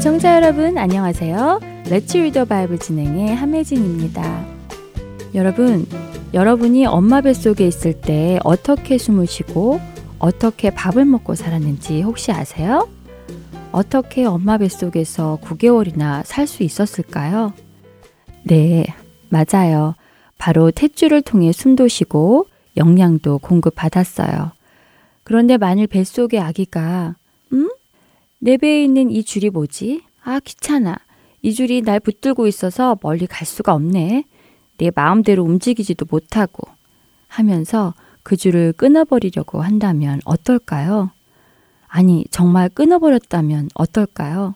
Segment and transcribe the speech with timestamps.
[0.00, 1.60] 애청자 여러분 안녕하세요.
[1.90, 4.46] Let's Read the Bible 진행의 함혜진입니다.
[5.34, 5.84] 여러분,
[6.32, 9.78] 여러분이 엄마 뱃속에 있을 때 어떻게 숨을 쉬고
[10.18, 12.88] 어떻게 밥을 먹고 살았는지 혹시 아세요?
[13.72, 17.52] 어떻게 엄마 뱃속에서 9개월이나 살 수 있었을까요?
[18.44, 18.86] 네,
[19.28, 19.96] 맞아요.
[20.38, 22.46] 바로 탯줄을 통해 숨도 쉬고
[22.78, 24.52] 영양도 공급받았어요.
[25.24, 27.19] 그런데 만일 뱃속의 아기가, 음?
[28.42, 30.02] 내 배에 있는 이 줄이 뭐지?
[30.24, 30.96] 아, 귀찮아.
[31.42, 34.24] 이 줄이 날 붙들고 있어서 멀리 갈 수가 없네.
[34.78, 36.66] 내 마음대로 움직이지도 못하고
[37.28, 41.10] 하면서 그 줄을 끊어버리려고 한다면 어떨까요?
[41.86, 44.54] 아니, 정말 끊어버렸다면 어떨까요?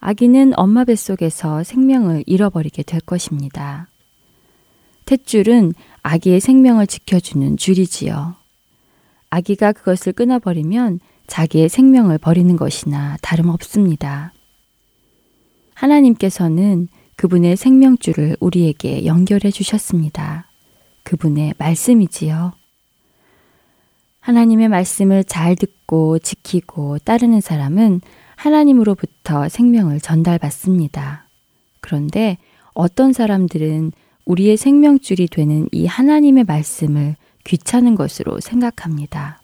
[0.00, 3.86] 아기는 엄마 뱃속에서 생명을 잃어버리게 될 것입니다.
[5.06, 8.34] 탯줄은 아기의 생명을 지켜주는 줄이지요.
[9.30, 14.32] 아기가 그것을 끊어버리면 자기의 생명을 버리는 것이나 다름없습니다.
[15.74, 20.46] 하나님께서는 그분의 생명줄을 우리에게 연결해 주셨습니다.
[21.02, 22.52] 그분의 말씀이지요.
[24.20, 28.00] 하나님의 말씀을 잘 듣고 지키고 따르는 사람은
[28.36, 31.28] 하나님으로부터 생명을 전달받습니다.
[31.80, 32.38] 그런데
[32.72, 33.92] 어떤 사람들은
[34.24, 39.41] 우리의 생명줄이 되는 이 하나님의 말씀을 귀찮은 것으로 생각합니다.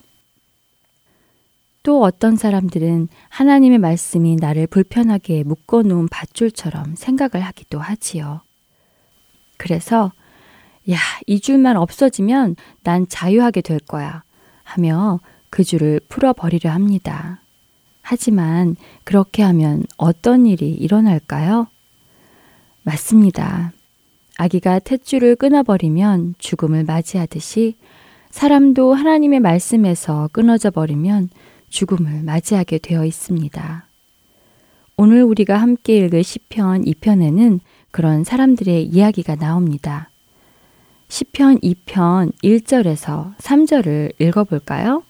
[1.89, 8.43] 또 어떤 사람들은 하나님의 말씀이 나를 불편하게 묶어놓은 밧줄처럼 생각을 하기도 하지요.
[9.57, 10.13] 그래서,
[10.91, 14.23] 야, 이 줄만 없어지면 난 자유하게 될 거야.
[14.65, 15.19] 하며
[15.49, 17.41] 그 줄을 풀어버리려 합니다.
[18.03, 21.69] 하지만 그렇게 하면 어떤 일이 일어날까요?
[22.83, 23.73] 맞습니다.
[24.37, 27.79] 아기가 탯줄을 끊어버리면 죽음을 맞이하듯이
[28.29, 31.31] 사람도 하나님의 말씀에서 끊어져 버리면
[31.69, 33.87] 죽음을 맞이하게 되어 있습니다.
[34.97, 40.11] 오늘 우리가 함께 읽을 시편 2편에는 그런 사람들의 이야기가 나옵니다.
[41.09, 45.03] 시편 2편 1절에서 3절을 읽어 볼까요?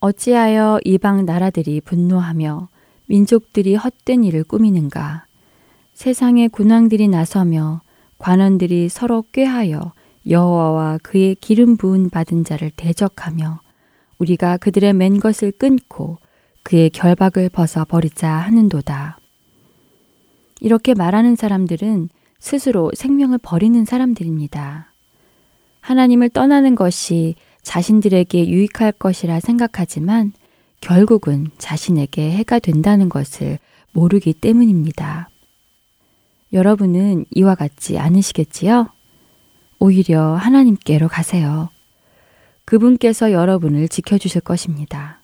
[0.00, 2.68] 어찌하여 이방 나라들이 분노하며
[3.06, 5.26] 민족들이 헛된 일을 꾸미는가?
[5.94, 7.82] 세상의 군왕들이 나서며
[8.18, 9.92] 관원들이 서로 꾀하여
[10.28, 13.60] 여호와와 그의 기름 부은 받은 자를 대적하며
[14.20, 16.18] 우리가 그들의 맨 것을 끊고
[16.62, 19.18] 그의 결박을 벗어 버리자 하는도다.
[20.60, 24.92] 이렇게 말하는 사람들은 스스로 생명을 버리는 사람들입니다.
[25.80, 30.32] 하나님을 떠나는 것이 자신들에게 유익할 것이라 생각하지만
[30.80, 33.58] 결국은 자신에게 해가 된다는 것을
[33.92, 35.28] 모르기 때문입니다.
[36.52, 38.88] 여러분은 이와 같지 않으시겠지요?
[39.78, 41.70] 오히려 하나님께로 가세요.
[42.70, 45.18] 그분께서 여러분을 지켜주실 것입니다.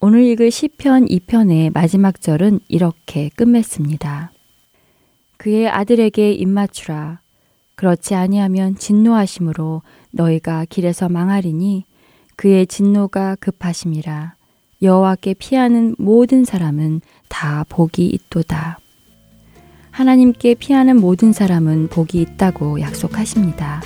[0.00, 4.32] 오늘 읽을 시편 2편의 마지막 절은 이렇게 끝맺습니다.
[5.38, 7.20] 그의 아들에게 입맞추라.
[7.74, 9.80] 그렇지 아니하면 진노하심으로
[10.10, 11.86] 너희가 길에서 망하리니
[12.36, 14.34] 그의 진노가 급하심이라.
[14.82, 18.78] 여호와께 피하는 모든 사람은 다 복이 있도다.
[19.90, 23.80] 하나님께 피하는 모든 사람은 복이 있다고 약속하십니다.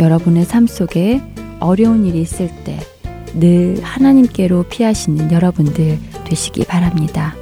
[0.00, 1.20] 여러분의 삶 속에
[1.60, 2.78] 어려운 일이 있을 때
[3.34, 7.34] 늘 하나님께로 피하시는 여러분들 되시기 바랍니다.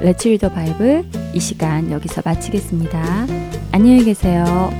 [0.00, 1.04] 레츠 리더 바이블
[1.34, 3.26] 이 시간 여기서 마치겠습니다.
[3.72, 4.70] 안녕히 계세요.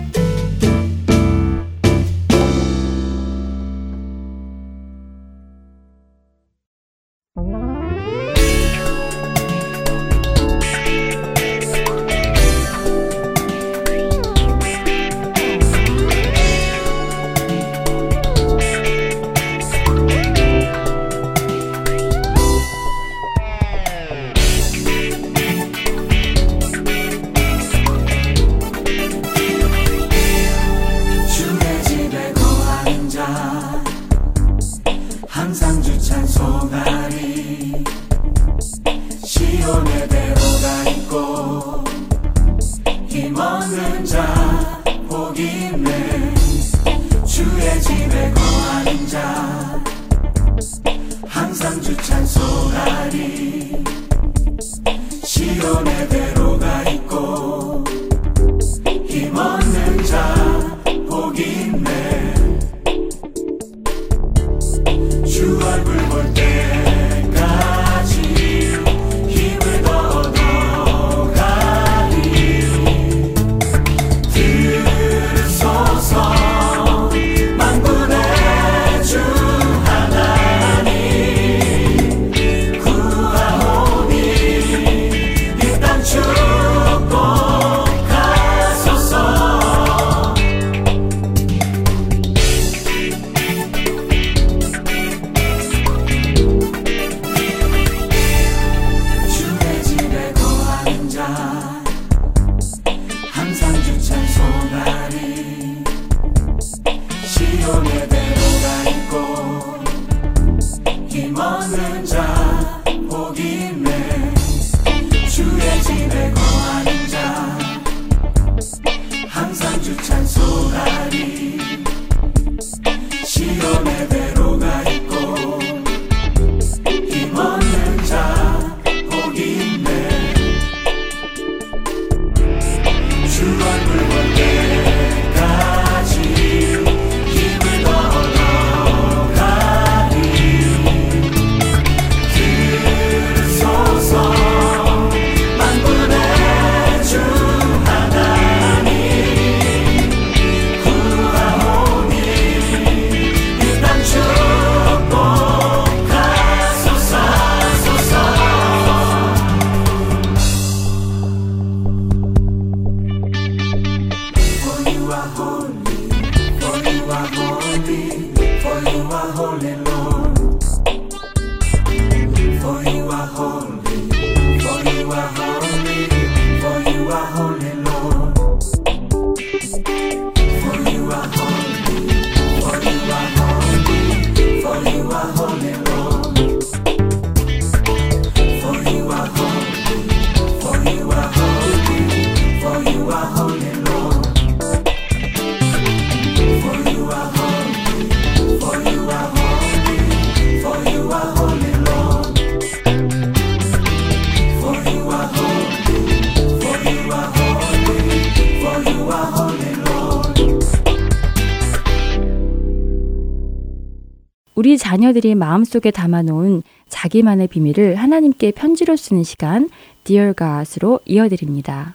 [215.06, 219.68] 자녀들이 마음속에 담아놓은 자기만의 비밀을 하나님께 편지로 쓰는 시간
[220.02, 221.94] Dear God으로 이어드립니다.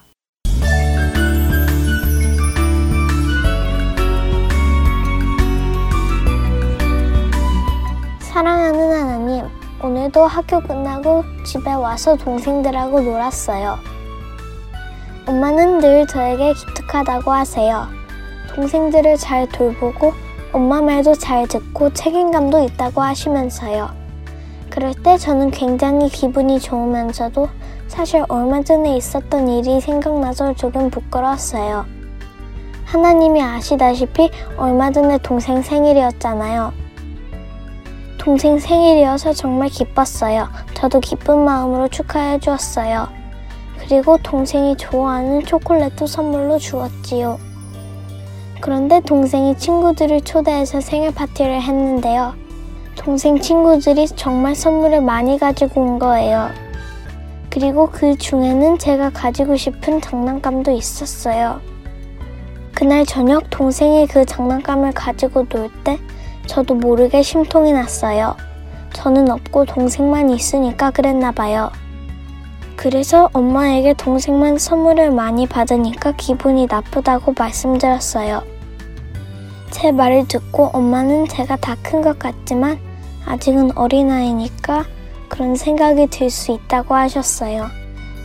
[8.20, 9.44] 사랑하는 하나님,
[9.82, 13.78] 오늘도 학교 끝나고 집에 와서 동생들하고 놀았어요.
[15.26, 17.88] 엄마는 늘 저에게 기특하다고 하세요.
[18.54, 20.14] 동생들을 잘 돌보고
[20.52, 23.88] 엄마 말도 잘 듣고 책임감도 있다고 하시면서요.
[24.68, 27.48] 그럴 때 저는 굉장히 기분이 좋으면서도
[27.88, 31.86] 사실 얼마 전에 있었던 일이 생각나서 조금 부끄러웠어요.
[32.84, 36.74] 하나님이 아시다시피 얼마 전에 동생 생일이었잖아요.
[38.18, 40.48] 동생 생일이어서 정말 기뻤어요.
[40.74, 43.08] 저도 기쁜 마음으로 축하해 주었어요.
[43.78, 47.51] 그리고 동생이 좋아하는 초콜릿도 선물로 주었지요.
[48.62, 52.34] 그런데 동생이 친구들을 초대해서 생일 파티를 했는데요.
[52.94, 56.48] 동생 친구들이 정말 선물을 많이 가지고 온 거예요.
[57.50, 61.60] 그리고 그 중에는 제가 가지고 싶은 장난감도 있었어요.
[62.72, 65.98] 그날 저녁 동생이 그 장난감을 가지고 놀 때
[66.46, 68.36] 저도 모르게 심통이 났어요.
[68.92, 71.72] 저는 없고 동생만 있으니까 그랬나 봐요.
[72.76, 78.51] 그래서 엄마에게 동생만 선물을 많이 받으니까 기분이 나쁘다고 말씀드렸어요.
[79.72, 82.78] 제 말을 듣고 엄마는 제가 다 큰 것 같지만
[83.26, 84.84] 아직은 어린아이니까
[85.28, 87.66] 그런 생각이 들 수 있다고 하셨어요.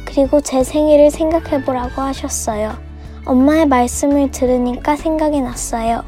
[0.05, 2.73] 그리고 제 생일을 생각해 보라고 하셨어요.
[3.25, 6.03] 엄마의 말씀을 들으니까 생각이 났어요.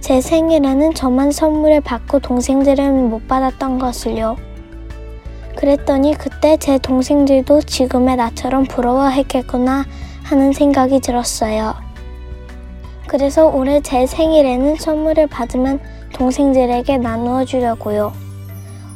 [0.00, 4.36] 제 생일에는 저만 선물을 받고 동생들은 못 받았던 것을요.
[5.56, 9.84] 그랬더니 그때 제 동생들도 지금의 나처럼 부러워했겠구나
[10.24, 11.74] 하는 생각이 들었어요.
[13.06, 15.80] 그래서 올해 제 생일에는 선물을 받으면
[16.12, 18.12] 동생들에게 나누어 주려고요.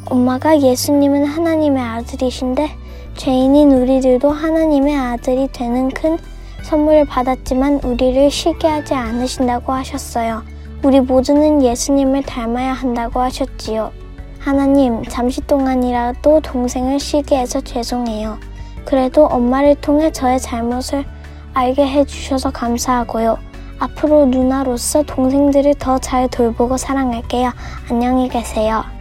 [0.06, 2.70] 엄마가 예수님은 하나님의 아들이신데
[3.16, 6.18] 죄인인 우리들도 하나님의 아들이 되는 큰
[6.62, 10.42] 선물을 받았지만 우리를 쉬게 하지 않으신다고 하셨어요.
[10.82, 13.90] 우리 모두는 예수님을 닮아야 한다고 하셨지요.
[14.38, 18.38] 하나님, 잠시 동안이라도 동생을 쉬게 해서 죄송해요.
[18.84, 21.04] 그래도 엄마를 통해 저의 잘못을
[21.54, 23.38] 알게 해주셔서 감사하고요.
[23.78, 27.52] 앞으로 누나로서 동생들을 더 잘 돌보고 사랑할게요.
[27.90, 28.95] 안녕히 계세요.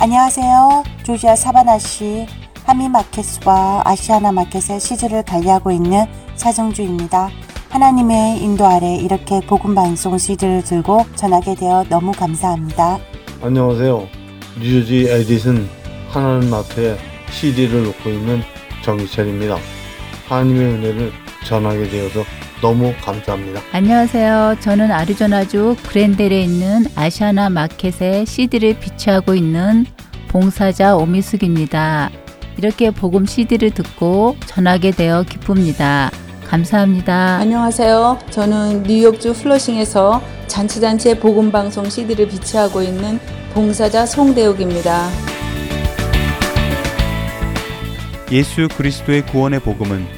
[0.00, 0.84] 안녕하세요.
[1.02, 2.24] 조지아 사바나시
[2.64, 7.30] 하미마켓과 아시아나 마켓의 시즈를 관리하고 있는 차정주입니다.
[7.70, 13.00] 하나님의 인도 아래 이렇게 복음 방송 시즈를 들고 전하게 되어 너무 감사합니다.
[13.42, 14.06] 안녕하세요.
[14.60, 15.68] 뉴저지 에디슨
[16.10, 16.96] 하나님 앞에
[17.32, 18.42] CD를 놓고 있는
[18.84, 19.56] 정기철입니다.
[20.28, 21.12] 하나님의 은혜를
[21.44, 22.22] 전하게 되어서
[22.60, 23.60] 너무 감사합니다.
[23.72, 24.56] 안녕하세요.
[24.60, 29.86] 저는 아리조나주 그랜델에 있는 아시아나 마켓에 CD를 비치하고 있는
[30.28, 32.10] 봉사자 오미숙입니다.
[32.56, 36.10] 이렇게 복음 CD를 듣고 전하게 되어 기쁩니다.
[36.48, 37.36] 감사합니다.
[37.36, 38.18] 안녕하세요.
[38.30, 43.20] 저는 뉴욕주 플러싱에서 잔치잔치의 복음 방송 CD를 비치하고 있는
[43.52, 45.08] 봉사자 송대욱입니다.
[48.32, 50.17] 예수 그리스도의 구원의 복음은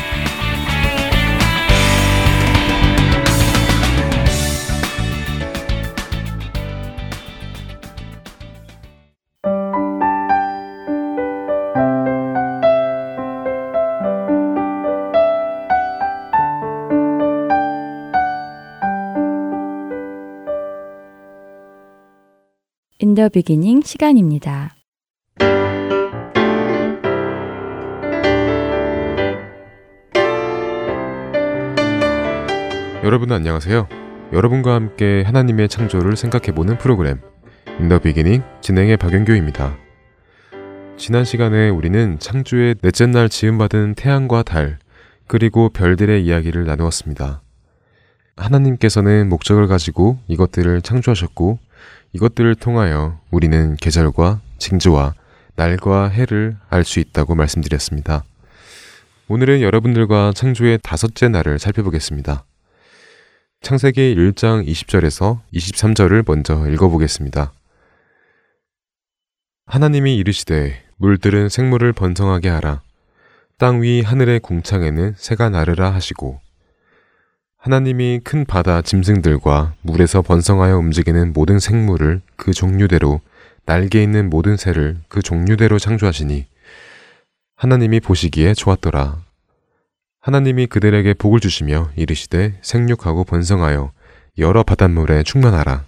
[23.21, 24.73] The Beginning 시간입니다.
[33.03, 33.87] 여러분 안녕하세요.
[34.33, 37.21] 여러분과 함께 하나님의 창조를 생각해보는 프로그램
[37.79, 39.77] In the Beginning 진행의 박윤교입니다.
[40.97, 44.79] 지난 시간에 우리는 창조의 넷째 날 지음받은 태양과 달
[45.27, 47.43] 그리고 별들의 이야기를 나누었습니다.
[48.35, 51.59] 하나님께서는 목적을 가지고 이것들을 창조하셨고
[52.13, 55.13] 이것들을 통하여 우리는 계절과 징조와
[55.55, 58.23] 날과 해를 알 수 있다고 말씀드렸습니다.
[59.27, 62.43] 오늘은 여러분들과 창조의 다섯째 날을 살펴보겠습니다.
[63.61, 67.53] 창세기 1장 20절에서 23절을 먼저 읽어보겠습니다.
[69.67, 72.81] 하나님이 이르시되 물들은 생물을 번성하게 하라.
[73.57, 76.41] 땅 위 하늘의 궁창에는 새가 나르라 하시고
[77.63, 83.21] 하나님이 큰 바다 짐승들과 물에서 번성하여 움직이는 모든 생물을 그 종류대로
[83.67, 86.47] 날개 있는 모든 새를 그 종류대로 창조하시니
[87.55, 89.23] 하나님이 보시기에 좋았더라.
[90.21, 93.91] 하나님이 그들에게 복을 주시며 이르시되 생육하고 번성하여
[94.39, 95.85] 여러 바닷물에 충만하라.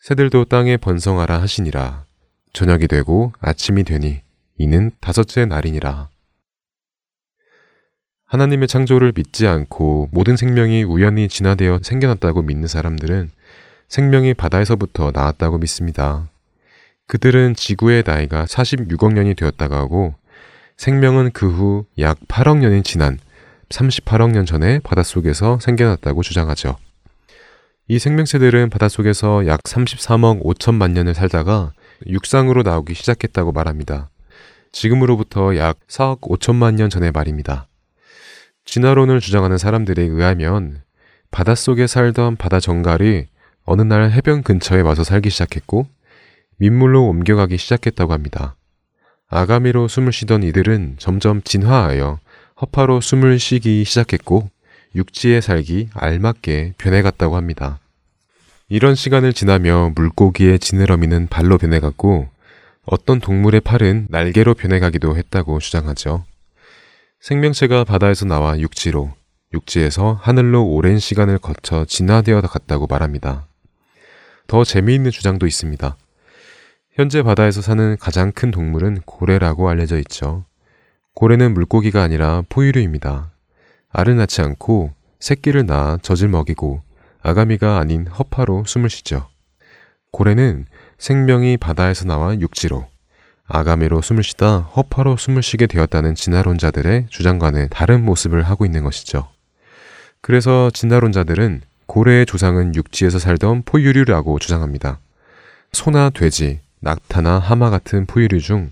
[0.00, 2.06] 새들도 땅에 번성하라 하시니라.
[2.54, 4.22] 저녁이 되고 아침이 되니
[4.56, 6.08] 이는 다섯째 날이니라.
[8.26, 13.30] 하나님의 창조를 믿지 않고 모든 생명이 우연히 진화되어 생겨났다고 믿는 사람들은
[13.88, 16.28] 생명이 바다에서부터 나왔다고 믿습니다.
[17.06, 20.14] 그들은 지구의 나이가 46억 년이 되었다고 하고
[20.76, 23.18] 생명은 그 후 약 8억 년이 지난
[23.68, 26.76] 38억 년 전에 바닷속에서 생겨났다고 주장하죠.
[27.88, 31.72] 이 생명체들은 바닷속에서 약 33억 5천만 년을 살다가
[32.08, 34.10] 육상으로 나오기 시작했다고 말합니다.
[34.72, 37.68] 지금으로부터 약 4억 5천만 년 전의 말입니다.
[38.66, 40.82] 진화론을 주장하는 사람들에 의하면
[41.30, 43.26] 바닷속에 살던 바다 정갈이
[43.64, 45.86] 어느 날 해변 근처에 와서 살기 시작했고
[46.58, 48.54] 민물로 옮겨가기 시작했다고 합니다.
[49.28, 52.18] 아가미로 숨을 쉬던 이들은 점점 진화하여
[52.60, 54.50] 허파로 숨을 쉬기 시작했고
[54.94, 57.78] 육지에 살기 알맞게 변해갔다고 합니다.
[58.68, 62.28] 이런 시간을 지나며 물고기의 지느러미는 발로 변해갔고
[62.84, 66.24] 어떤 동물의 팔은 날개로 변해가기도 했다고 주장하죠.
[67.26, 69.10] 생명체가 바다에서 나와 육지로,
[69.52, 73.48] 육지에서 하늘로 오랜 시간을 거쳐 진화되어 갔다고 말합니다.
[74.46, 75.96] 더 재미있는 주장도 있습니다.
[76.92, 80.44] 현재 바다에서 사는 가장 큰 동물은 고래라고 알려져 있죠.
[81.14, 83.32] 고래는 물고기가 아니라 포유류입니다.
[83.88, 86.80] 알을 낳지 않고 새끼를 낳아 젖을 먹이고
[87.22, 89.26] 아가미가 아닌 허파로 숨을 쉬죠.
[90.12, 90.66] 고래는
[90.98, 92.86] 생명이 바다에서 나와 육지로,
[93.48, 99.28] 아가미로 숨을 쉬다 허파로 숨을 쉬게 되었다는 진화론자들의 주장과는 다른 모습을 하고 있는 것이죠.
[100.20, 104.98] 그래서 진화론자들은 고래의 조상은 육지에서 살던 포유류라고 주장합니다.
[105.72, 108.70] 소나 돼지, 낙타나 하마 같은 포유류 중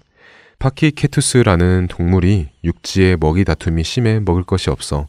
[0.58, 5.06] 파키케투스라는 동물이 육지에 먹이 다툼이 심해 먹을 것이 없어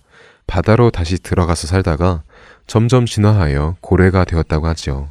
[0.47, 2.23] 바다로 다시 들어가서 살다가
[2.67, 5.09] 점점 진화하여 고래가 되었다고 하지요.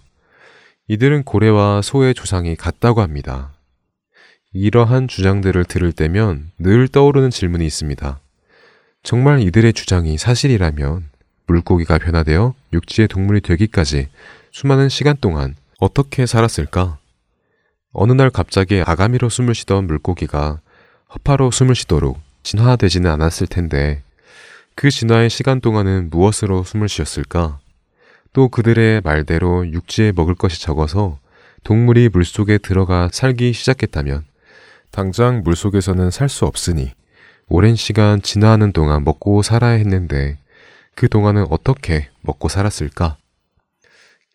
[0.86, 3.53] 이들은 고래와 소의 조상이 같다고 합니다.
[4.56, 8.20] 이러한 주장들을 들을 때면 늘 떠오르는 질문이 있습니다.
[9.02, 11.08] 정말 이들의 주장이 사실이라면
[11.48, 14.08] 물고기가 변화되어 육지의 동물이 되기까지
[14.52, 16.98] 수많은 시간 동안 어떻게 살았을까?
[17.92, 20.60] 어느 날 갑자기 아가미로 숨을 쉬던 물고기가
[21.12, 24.02] 허파로 숨을 쉬도록 진화되지는 않았을 텐데
[24.76, 27.58] 그 진화의 시간 동안은 무엇으로 숨을 쉬었을까?
[28.32, 31.18] 또 그들의 말대로 육지에 먹을 것이 적어서
[31.64, 34.24] 동물이 물속에 들어가 살기 시작했다면
[34.94, 36.92] 당장 물속에서는 살 수 없으니
[37.48, 40.38] 오랜 시간 진화하는 동안 먹고 살아야 했는데
[40.94, 43.16] 그 동안은 어떻게 먹고 살았을까?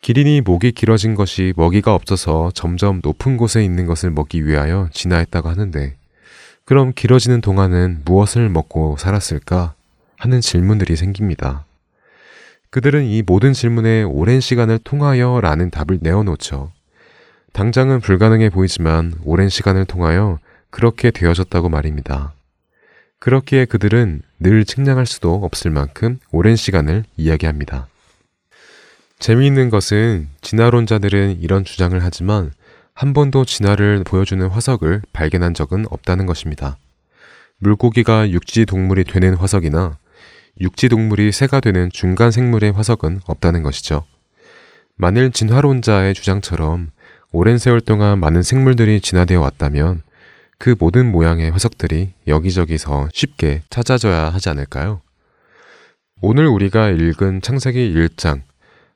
[0.02, 5.96] 기린이 목이 길어진 것이 먹이가 없어서 점점 높은 곳에 있는 것을 먹기 위하여 진화했다고 하는데
[6.66, 9.76] 그럼 길어지는 동안은 무엇을 먹고 살았을까?
[10.18, 11.64] 하는 질문들이 생깁니다.
[12.70, 16.74] 그들은 이 모든 질문에 오랜 시간을 통하여 라는 답을 내어놓죠.
[17.54, 20.38] 당장은 불가능해 보이지만 오랜 시간을 통하여
[20.72, 22.34] 그렇게 되어졌다고 말입니다.
[23.20, 27.88] 그렇기에 그들은 늘 측량할 수도 없을 만큼 오랜 시간을 이야기합니다.
[29.20, 32.54] 재미있는 것은 진화론자들은 이런 주장을 하지만
[32.94, 36.78] 한 번도 진화를 보여주는 화석을 발견한 적은 없다는 것입니다.
[37.58, 39.98] 물고기가 육지 동물이 되는 화석이나
[40.62, 44.06] 육지 동물이 새가 되는 중간 생물의 화석은 없다는 것이죠.
[44.96, 46.92] 만일 진화론자의 주장처럼
[47.32, 50.02] 오랜 세월 동안 많은 생물들이 진화되어 왔다면
[50.60, 55.02] 그 모든 모양의 화석들이 여기저기서 쉽게 찾아져야 하지 않을까요?
[56.22, 58.42] 오늘 우리가 읽은 창세기 1장,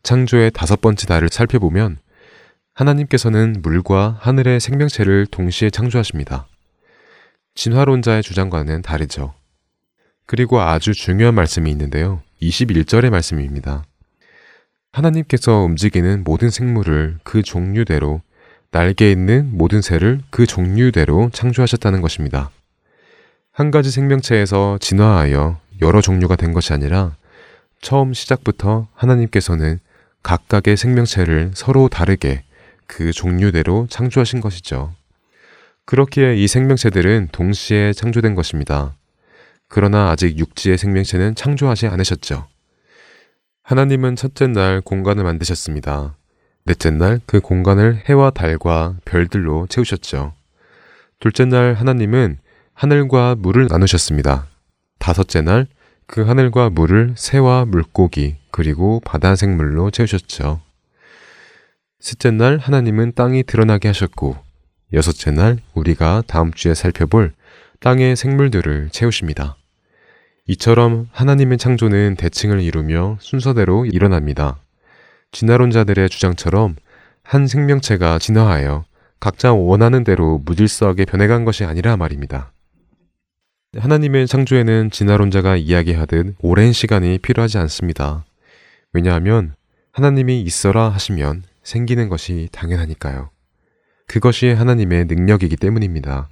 [0.03, 1.99] 창조의 다섯 번째 달을 살펴보면
[2.73, 6.47] 하나님께서는 물과 하늘의 생명체를 동시에 창조하십니다.
[7.55, 9.33] 진화론자의 주장과는 다르죠.
[10.25, 12.21] 그리고 아주 중요한 말씀이 있는데요.
[12.41, 13.85] 21절의 말씀입니다.
[14.91, 18.21] 하나님께서 움직이는 모든 생물을 그 종류대로
[18.73, 22.49] 날개 있는 모든 새를 그 종류대로 창조하셨다는 것입니다.
[23.51, 27.15] 한 가지 생명체에서 진화하여 여러 종류가 된 것이 아니라
[27.81, 29.79] 처음 시작부터 하나님께서는
[30.23, 32.41] 각각의 생명체를 서로 다르게
[32.87, 34.91] 그 종류대로 창조하신 것이죠.
[35.85, 38.95] 그렇기에 이 생명체들은 동시에 창조된 것입니다.
[39.69, 42.47] 그러나 아직 육지의 생명체는 창조하지 않으셨죠.
[43.61, 46.15] 하나님은 첫째 날 공간을 만드셨습니다.
[46.65, 50.33] 넷째 날 그 공간을 해와 달과 별들로 채우셨죠.
[51.19, 52.39] 둘째 날 하나님은
[52.73, 54.47] 하늘과 물을 나누셨습니다.
[54.99, 55.67] 다섯째 날
[56.07, 60.61] 그 하늘과 물을 새와 물고기 그리고 바다 생물로 채우셨죠.
[61.99, 64.37] 셋째 날 하나님은 땅이 드러나게 하셨고
[64.91, 67.33] 여섯째 날 우리가 다음 주에 살펴볼
[67.79, 69.55] 땅의 생물들을 채우십니다.
[70.47, 74.57] 이처럼 하나님의 창조는 대칭을 이루며 순서대로 일어납니다.
[75.33, 76.75] 진화론자들의 주장처럼
[77.23, 78.85] 한 생명체가 진화하여
[79.19, 82.53] 각자 원하는 대로 무질서하게 변해간 것이 아니라 말입니다.
[83.77, 88.23] 하나님의 창조에는 진화론자가 이야기하듯 오랜 시간이 필요하지 않습니다.
[88.93, 89.55] 왜냐하면
[89.91, 93.31] 하나님이 있어라 하시면 생기는 것이 당연하니까요.
[94.07, 96.29] 그것이 하나님의 능력이기 때문입니다.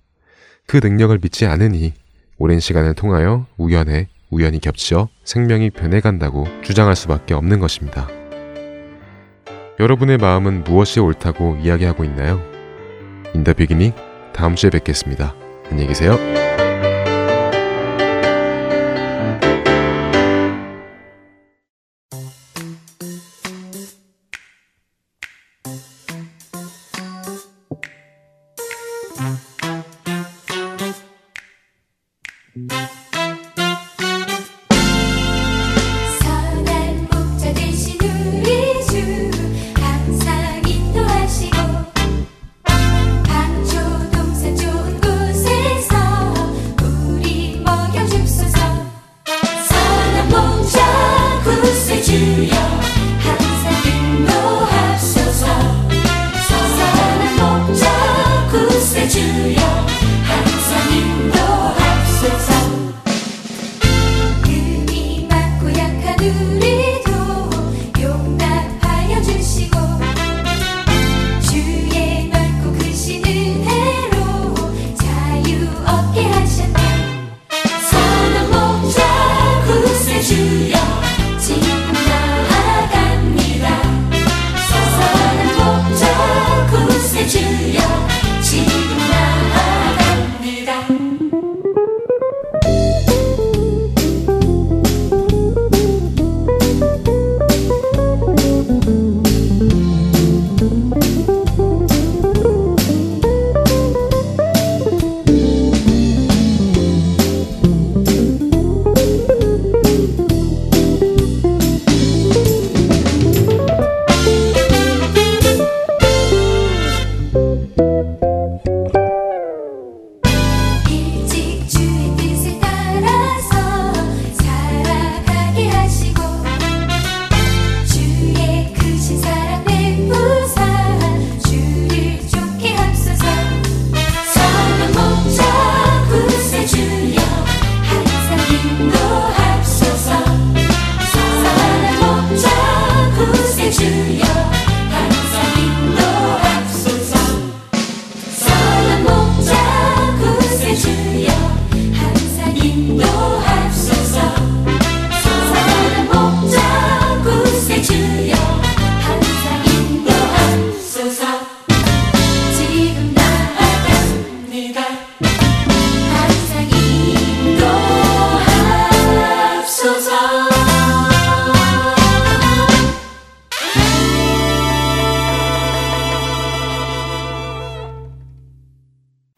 [0.68, 1.94] 그 능력을 믿지 않으니
[2.38, 8.21] 오랜 시간을 통하여 우연에 우연히 겹쳐 생명이 변해간다고 주장할 수밖에 없는 것입니다.
[9.80, 12.42] 여러분의 마음은 무엇이 옳다고 이야기하고 있나요?
[13.34, 13.94] 인더 비기닝
[14.34, 15.34] 다음 주에 뵙겠습니다.
[15.70, 16.18] 안녕히 계세요.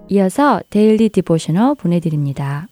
[0.10, 2.68] 이어서 Daily Devotional 보내드립니다.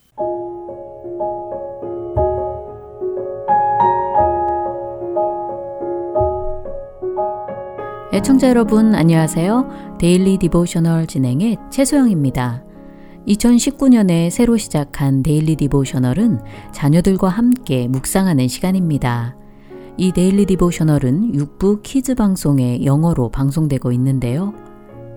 [8.12, 9.96] 애청자 여러분 안녕하세요.
[9.98, 12.62] Daily Devotional 진행의 최소영입니다.
[13.26, 16.40] 2019년에 새로 시작한 Daily Devotional은
[16.72, 19.36] 자녀들과 함께 묵상하는 시간입니다.
[19.96, 24.52] 이 Daily Devotional은 6부 Kids 방송에 영어로 방송되고 있는데요.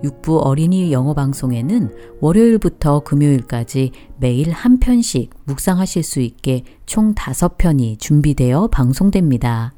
[0.04, 8.68] 6부 어린이 영어 방송에는 월요일부터 금요일까지 매일 한 편씩 묵상하실 수 있게 총 5편이 준비되어
[8.68, 9.74] 방송됩니다.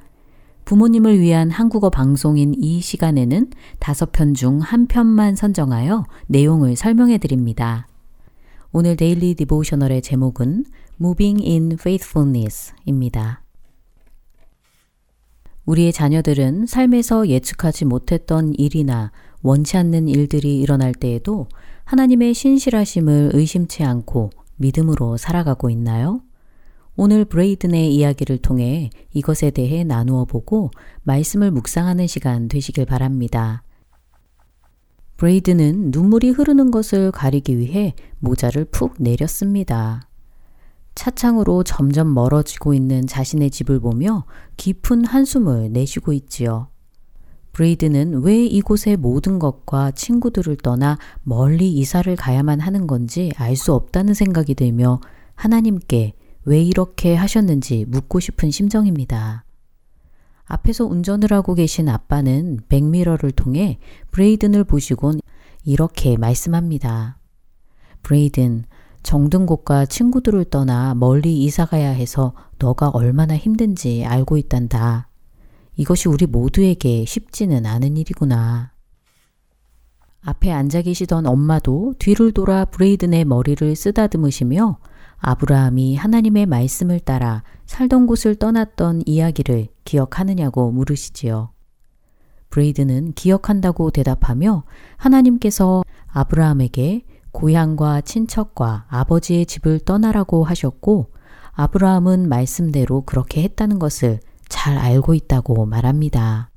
[0.65, 7.87] 부모님을 위한 한국어 방송인 이 시간에는 5편 중 한 편만 선정하여 내용을 설명해 드립니다.
[8.73, 10.65] 오늘 데일리 디보셔널의 제목은
[10.99, 13.43] Moving in Faithfulness입니다.
[15.65, 21.47] 우리의 자녀들은 삶에서 예측하지 못했던 일이나 원치 않는 일들이 일어날 때에도
[21.85, 26.21] 하나님의 신실하심을 의심치 않고 믿음으로 살아가고 있나요?
[26.95, 30.71] 오늘 브레이든의 이야기를 통해 이것에 대해 나누어 보고
[31.03, 33.63] 말씀을 묵상하는 시간 되시길 바랍니다.
[35.17, 40.07] 브레이든은 눈물이 흐르는 것을 가리기 위해 모자를 푹 내렸습니다.
[40.95, 44.25] 차창으로 점점 멀어지고 있는 자신의 집을 보며
[44.57, 46.69] 깊은 한숨을 내쉬고 있지요.
[47.57, 54.13] 브레이든은 왜 이곳의 모든 것과 친구들을 떠나 멀리 이사를 가야만 하는 건지 알 수 없다는
[54.13, 55.01] 생각이 들며
[55.33, 56.13] 하나님께
[56.45, 59.43] 왜 이렇게 하셨는지 묻고 싶은 심정입니다.
[60.45, 63.79] 앞에서 운전을 하고 계신 아빠는 백미러를 통해
[64.11, 65.19] 브레이든을 보시곤
[65.65, 67.17] 이렇게 말씀합니다.
[68.03, 68.65] 브레이든,
[69.01, 75.06] 정든 곳과 친구들을 떠나 멀리 이사 가야 해서 너가 얼마나 힘든지 알고 있단다.
[75.77, 78.71] 이것이 우리 모두에게 쉽지는 않은 일이구나.
[80.21, 84.79] 앞에 앉아 계시던 엄마도 뒤를 돌아 브레이든의 머리를 쓰다듬으시며
[85.19, 91.51] 아브라함이 하나님의 말씀을 따라 살던 곳을 떠났던 이야기를 기억하느냐고 물으시지요.
[92.49, 94.63] 브레이든은 기억한다고 대답하며
[94.97, 101.11] 하나님께서 아브라함에게 고향과 친척과 아버지의 집을 떠나라고 하셨고
[101.51, 106.51] 아브라함은 말씀대로 그렇게 했다는 것을 잘 알고 있다고 말합니다.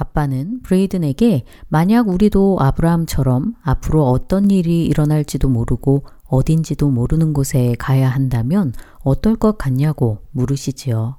[0.00, 8.72] 아빠는 브레이든에게 만약 우리도 아브라함처럼 앞으로 어떤 일이 일어날지도 모르고 어딘지도 모르는 곳에 가야 한다면
[9.00, 11.18] 어떨 것 같냐고 물으시지요.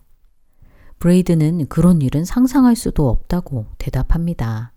[0.99, 4.73] 브레이든은 그런 일은 상상할 수도 없다고 대답합니다.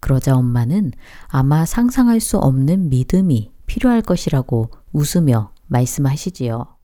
[0.00, 0.92] 그러자 엄마는
[1.26, 6.75] 아마 상상할 수 없는 믿음이 필요할 것이라고 웃으며 말씀하시지요.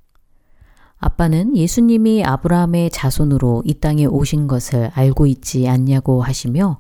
[1.05, 6.79] 아빠는 예수님이 아브라함의 자손으로 이 땅에 오신 것을 알고 있지 않냐고 하시며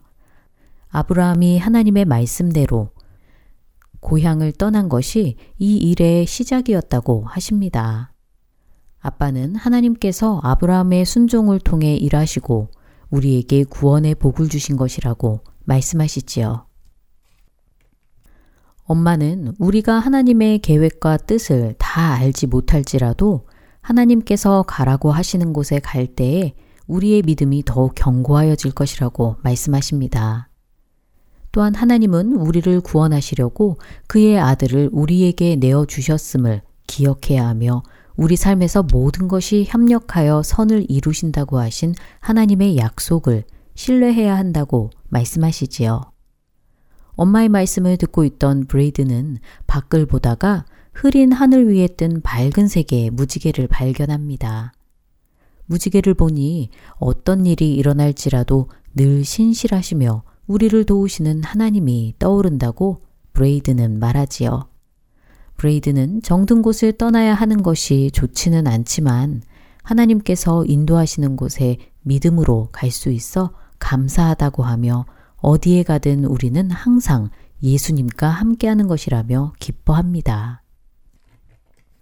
[0.91, 2.91] 아브라함이 하나님의 말씀대로
[3.99, 8.13] 고향을 떠난 것이 이 일의 시작이었다고 하십니다.
[9.01, 12.71] 아빠는 하나님께서 아브라함의 순종을 통해 일하시고
[13.11, 16.69] 우리에게 구원의 복을 주신 것이라고 말씀하시지요.
[18.85, 23.47] 엄마는 우리가 하나님의 계획과 뜻을 다 알지 못할지라도
[23.83, 26.55] 하나님께서 가라고 하시는 곳에 갈 때에
[26.87, 30.49] 우리의 믿음이 더욱 견고하여질 것이라고 말씀하십니다.
[31.51, 37.83] 또한 하나님은 우리를 구원하시려고 그의 아들을 우리에게 내어 주셨음을 기억해야 하며
[38.16, 46.01] 우리 삶에서 모든 것이 협력하여 선을 이루신다고 하신 하나님의 약속을 신뢰해야 한다고 말씀하시지요.
[47.14, 54.73] 엄마의 말씀을 듣고 있던 브레이든은 밖을 보다가 흐린 하늘 위에 뜬 밝은 색의 무지개를 발견합니다.
[55.67, 64.69] 무지개를 보니 어떤 일이 일어날지라도 늘 신실하시며 우리를 도우시는 하나님이 떠오른다고 브레이든은 말하지요.
[65.57, 69.43] 브레이든은 정든 곳을 떠나야 하는 것이 좋지는 않지만
[69.83, 77.31] 하나님께서 인도하시는 곳에 믿음으로 갈 수 있어 감사하다고 하며 어디에 가든 우리는 항상
[77.63, 80.62] 예수님과 함께하는 것이라며 기뻐합니다.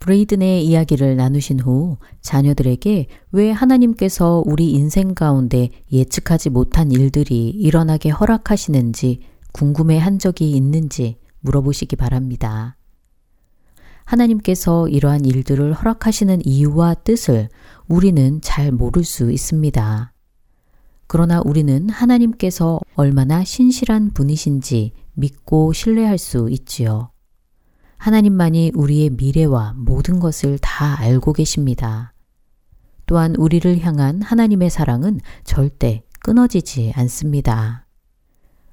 [0.00, 9.20] 브레이든의 이야기를 나누신 후 자녀들에게 왜 하나님께서 우리 인생 가운데 예측하지 못한 일들이 일어나게 허락하시는지
[9.52, 12.76] 궁금해 한 적이 있는지 물어보시기 바랍니다.
[14.04, 17.48] 하나님께서 이러한 일들을 허락하시는 이유와 뜻을
[17.86, 20.12] 우리는 잘 모를 수 있습니다.
[21.06, 27.10] 그러나 우리는 하나님께서 얼마나 신실한 분이신지 믿고 신뢰할 수 있지요.
[28.00, 32.14] 하나님만이 우리의 미래와 모든 것을 다 알고 계십니다.
[33.04, 37.86] 또한 우리를 향한 하나님의 사랑은 절대 끊어지지 않습니다.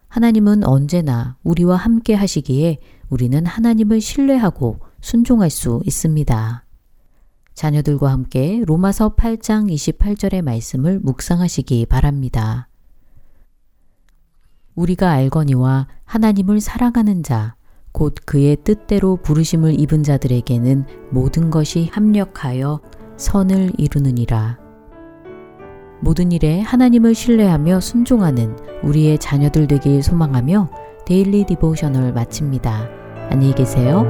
[0.07, 2.77] 하나님은 언제나 우리와 함께 하시기에
[3.09, 6.65] 우리는 하나님을 신뢰하고 순종할 수 있습니다.
[7.53, 12.69] 자녀들과 함께 로마서 8장 28절의 말씀을 묵상하시기 바랍니다.
[14.73, 17.56] 우리가 알거니와 하나님을 사랑하는 자,
[17.97, 22.79] 곧 그의 뜻대로 부르심을 입은 자들에게는 모든 것이 합력하여
[23.17, 24.59] 선을 이루느니라.
[26.01, 30.69] 모든 일에 하나님을 신뢰하며 순종하는 우리의 자녀들 되길 소망하며
[31.07, 32.87] Daily Devotional 마칩니다.
[33.31, 34.05] 안녕히 계세요.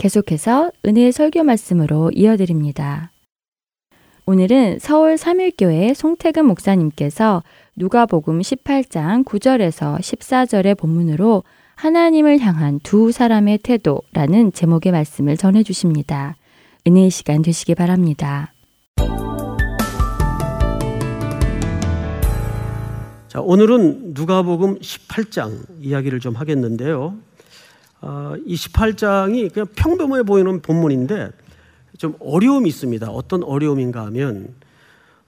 [0.00, 3.10] 계속해서 은혜의 설교 말씀으로 이어드립니다.
[4.24, 7.42] 오늘은 서울 삼일교회 송태근 목사님께서
[7.76, 11.44] 누가복음 18장 9절에서 14절의 본문으로
[11.76, 16.34] 하나님을 향한 두 사람의 태도라는 제목의 말씀을 전해 주십니다.
[16.86, 18.54] 은혜의 시간 되시기 바랍니다.
[23.28, 27.18] 자, 오늘은 누가복음 18장 이야기를 좀 하겠는데요.
[28.02, 31.30] 어, 이 18장이 그냥 평범해 보이는 본문인데
[31.98, 33.10] 좀 어려움이 있습니다.
[33.10, 34.54] 어떤 어려움인가 하면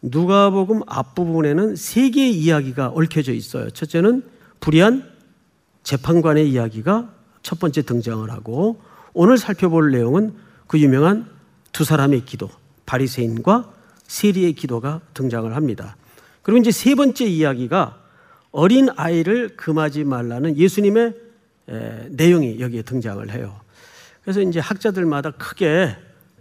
[0.01, 3.71] 누가복음 앞부분에는 세 개의 이야기가 얽혀져 있어요.
[3.71, 4.23] 첫째는
[4.61, 5.09] 불의한
[5.83, 7.11] 재판관의 이야기가
[7.43, 8.81] 첫 번째 등장을 하고
[9.13, 10.35] 오늘 살펴볼 내용은
[10.67, 11.27] 그 유명한
[11.73, 12.49] 두 사람의 기도,
[12.87, 13.73] 바리새인과
[14.05, 15.97] 세리의 기도가 등장을 합니다.
[16.43, 17.99] 그리고 이제 세 번째 이야기가
[18.51, 21.15] 어린 아이를 금하지 말라는 예수님의 에,
[21.67, 23.61] 내용이 여기에 등장을 해요.
[24.23, 25.97] 그래서 이제 학자들마다 크게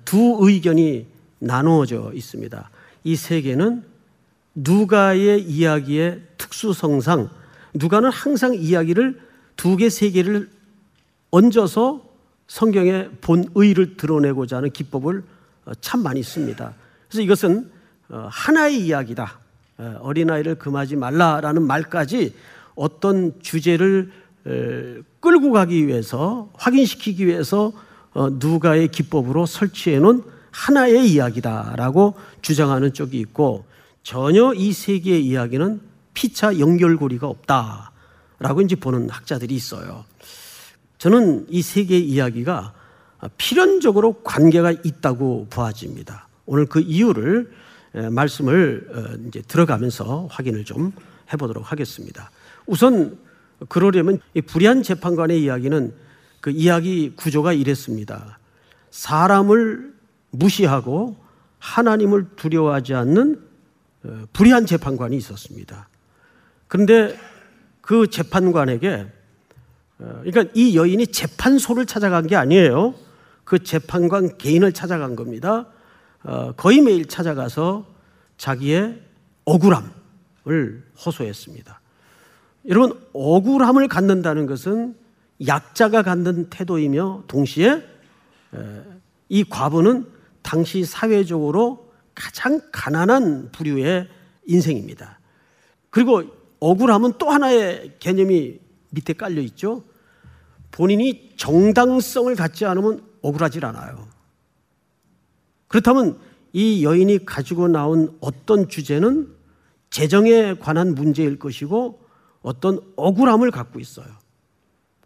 [0.05, 1.07] 두 의견이
[1.39, 2.69] 나누어져 있습니다.
[3.03, 3.83] 이 세 개는
[4.53, 7.29] 누가의 이야기의 특수성상
[7.73, 9.19] 누가는 항상 이야기를
[9.55, 10.49] 두 개, 세 개를
[11.31, 12.05] 얹어서
[12.47, 15.23] 성경의 본의를 드러내고자 하는 기법을
[15.65, 16.73] 어, 참 많이 씁니다.
[17.07, 17.71] 그래서 이것은
[18.09, 19.39] 어, 하나의 이야기다.
[19.77, 22.35] 어, 어린아이를 금하지 말라라는 말까지
[22.75, 24.11] 어떤 주제를
[24.47, 27.71] 에, 끌고 가기 위해서 확인시키기 위해서
[28.13, 33.63] 어, 누가의 기법으로 설치해 놓은 하나의 이야기다라고 주장하는 쪽이 있고
[34.03, 35.79] 전혀 이 세 개의 이야기는
[36.13, 40.03] 피차 연결고리가 없다라고 이제 보는 학자들이 있어요.
[40.97, 42.73] 저는 이 세 개의 이야기가
[43.37, 46.27] 필연적으로 관계가 있다고 보아집니다.
[46.45, 47.51] 오늘 그 이유를
[47.93, 50.91] 에, 말씀을 어, 이제 들어가면서 확인을 좀
[51.31, 52.31] 해보도록 하겠습니다.
[52.65, 53.17] 우선
[53.69, 55.93] 그러려면 이 불의한 재판관의 이야기는
[56.39, 58.39] 그 이야기 구조가 이랬습니다.
[58.89, 59.93] 사람을
[60.31, 61.15] 무시하고
[61.59, 63.41] 하나님을 두려워하지 않는
[64.03, 65.87] 어, 불의한 재판관이 있었습니다.
[66.67, 67.17] 그런데
[67.81, 69.07] 그 재판관에게
[69.99, 72.95] 어, 그러니까 이 여인이 재판소를 찾아간 게 아니에요.
[73.43, 75.67] 그 재판관 개인을 찾아간 겁니다.
[76.23, 77.85] 어, 거의 매일 찾아가서
[78.37, 79.01] 자기의
[79.45, 81.80] 억울함을 호소했습니다.
[82.67, 84.95] 여러분, 억울함을 갖는다는 것은
[85.45, 87.83] 약자가 갖는 태도이며 동시에
[89.29, 90.05] 이 과부는
[90.41, 94.07] 당시 사회적으로 가장 가난한 부류의
[94.45, 95.19] 인생입니다.
[95.89, 96.23] 그리고
[96.59, 98.59] 억울함은 또 하나의 개념이
[98.91, 99.83] 밑에 깔려 있죠.
[100.69, 104.07] 본인이 정당성을 갖지 않으면 억울하질 않아요.
[105.67, 106.19] 그렇다면
[106.53, 109.33] 이 여인이 가지고 나온 어떤 주제는
[109.89, 112.00] 재정에 관한 문제일 것이고
[112.41, 114.07] 어떤 억울함을 갖고 있어요.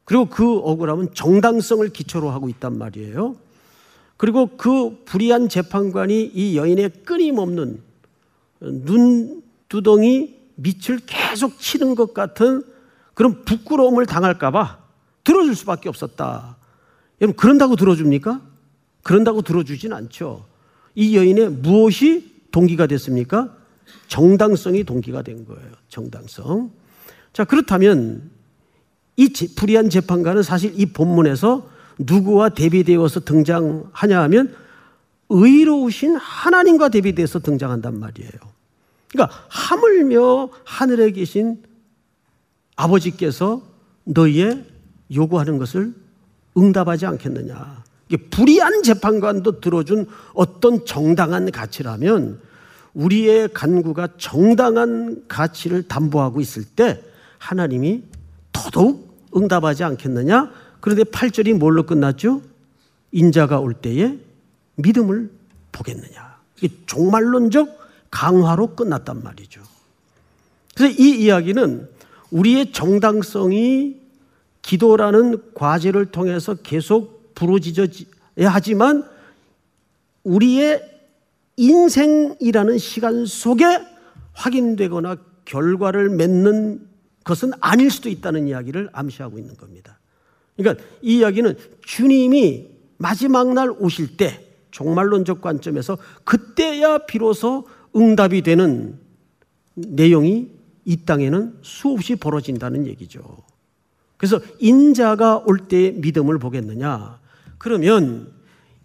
[0.03, 3.35] 그리고 그 억울함은 정당성을 기초로 하고 있단 말이에요.
[4.17, 7.81] 그리고 그 불의한 재판관이 이 여인의 끊임없는
[8.61, 12.63] 눈두덩이 밑을 계속 치는 것 같은
[13.13, 14.79] 그런 부끄러움을 당할까봐
[15.23, 16.55] 들어줄 수밖에 없었다.
[17.19, 18.41] 여러분, 그런다고 들어줍니까?
[19.03, 20.45] 그런다고 들어주진 않죠.
[20.93, 23.55] 이 여인의 무엇이 동기가 됐습니까?
[24.07, 25.71] 정당성이 동기가 된 거예요.
[25.89, 26.71] 정당성.
[27.35, 28.31] 자, 그렇다면
[29.17, 29.27] 이
[29.57, 31.69] 불의한 재판관은 사실 이 본문에서
[31.99, 34.55] 누구와 대비되어서 등장하냐 하면
[35.27, 38.31] 의로우신 하나님과 대비돼서 등장한단 말이에요.
[39.09, 41.61] 그러니까 하물며 하늘에 계신
[42.77, 43.61] 아버지께서
[44.05, 44.63] 너희의
[45.13, 45.93] 요구하는 것을
[46.57, 47.83] 응답하지 않겠느냐.
[48.07, 52.39] 이게 불의한 재판관도 들어준 어떤 정당한 가치라면
[52.93, 57.01] 우리의 간구가 정당한 가치를 담보하고 있을 때
[57.37, 58.03] 하나님이
[58.51, 60.51] 더더욱 응답하지 않겠느냐?
[60.79, 62.41] 그런데 8절이 뭘로 끝났죠?
[63.11, 64.17] 인자가 올 때에
[64.75, 65.31] 믿음을
[65.71, 66.37] 보겠느냐.
[66.57, 69.61] 이게 종말론적 강화로 끝났단 말이죠.
[70.75, 71.89] 그래서 이 이야기는
[72.31, 74.01] 우리의 정당성이
[74.61, 77.87] 기도라는 과제를 통해서 계속 부러지져야
[78.47, 79.03] 하지만
[80.23, 80.81] 우리의
[81.57, 83.65] 인생이라는 시간 속에
[84.33, 86.87] 확인되거나 결과를 맺는
[87.25, 89.99] 것은 아닐 수도 있다는 이야기를 암시하고 있는 겁니다.
[90.55, 98.99] 그러니까 이 이야기는 주님이 마지막 날 오실 때 종말론적 관점에서 그때야 비로소 응답이 되는
[99.73, 100.49] 내용이
[100.85, 103.21] 이 땅에는 수없이 벌어진다는 얘기죠.
[104.17, 107.19] 그래서 인자가 올때 믿음을 보겠느냐?
[107.57, 108.31] 그러면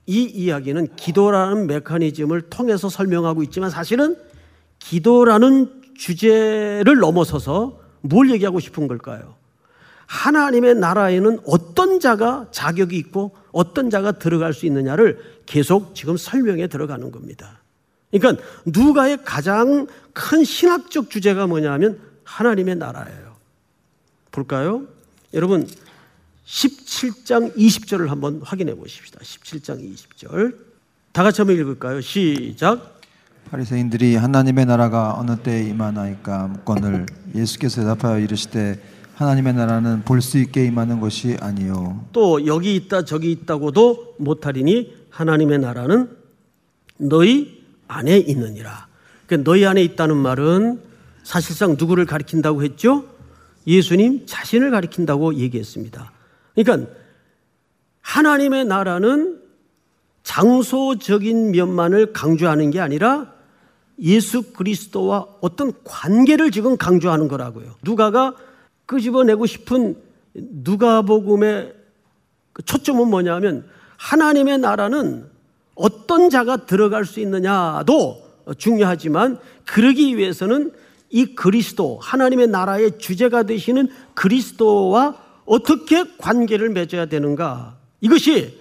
[0.07, 4.17] 이 이야기는 기도라는 메커니즘을 통해서 설명하고 있지만 사실은
[4.79, 9.35] 기도라는 주제를 넘어서서 뭘 얘기하고 싶은 걸까요?
[10.07, 17.11] 하나님의 나라에는 어떤 자가 자격이 있고 어떤 자가 들어갈 수 있느냐를 계속 지금 설명해 들어가는
[17.11, 17.61] 겁니다.
[18.11, 23.37] 그러니까 누가의 가장 큰 신학적 주제가 뭐냐면 하나님의 나라예요.
[24.33, 24.83] 볼까요?
[25.33, 25.69] 여러분
[26.47, 29.21] 17장 20절을 한번 확인해 보십시다.
[29.21, 30.57] 17장 20절.
[31.13, 32.01] 다 같이 한번 읽을까요?
[32.01, 33.00] 시작.
[33.49, 38.81] 바리새인들이 하나님의 나라가 어느 때에 임하나이까 묻건을 예수께서 대답하여 이르시되
[39.17, 45.59] 하나님의 나라는 볼 수 있게 임하는 것이 아니요 또 여기 있다 저기 있다고도 못하리니 하나님의
[45.59, 46.17] 나라는
[46.99, 48.87] 너희 안에 있느니라.
[49.27, 50.81] 그러니까 너희 안에 있다는 말은
[51.25, 53.05] 사실상 누구를 가리킨다고 했죠?
[53.67, 56.13] 예수님 자신을 가리킨다고 얘기했습니다.
[56.55, 56.91] 그러니까
[58.01, 59.40] 하나님의 나라는
[60.31, 63.33] 장소적인 면만을 강조하는 게 아니라
[64.01, 67.75] 예수 그리스도와 어떤 관계를 지금 강조하는 거라고요.
[67.83, 68.35] 누가가
[68.87, 69.97] 끄집어내고 싶은
[70.35, 71.75] 누가복음의
[72.53, 73.67] 그 초점은 뭐냐면
[73.97, 75.27] 하나님의 나라는
[75.75, 78.23] 어떤 자가 들어갈 수 있느냐도
[78.57, 80.71] 중요하지만 그러기 위해서는
[81.11, 88.60] 이 그리스도 하나님의 나라의 주제가 되시는 그리스도와 어떻게 관계를 맺어야 되는가 이것이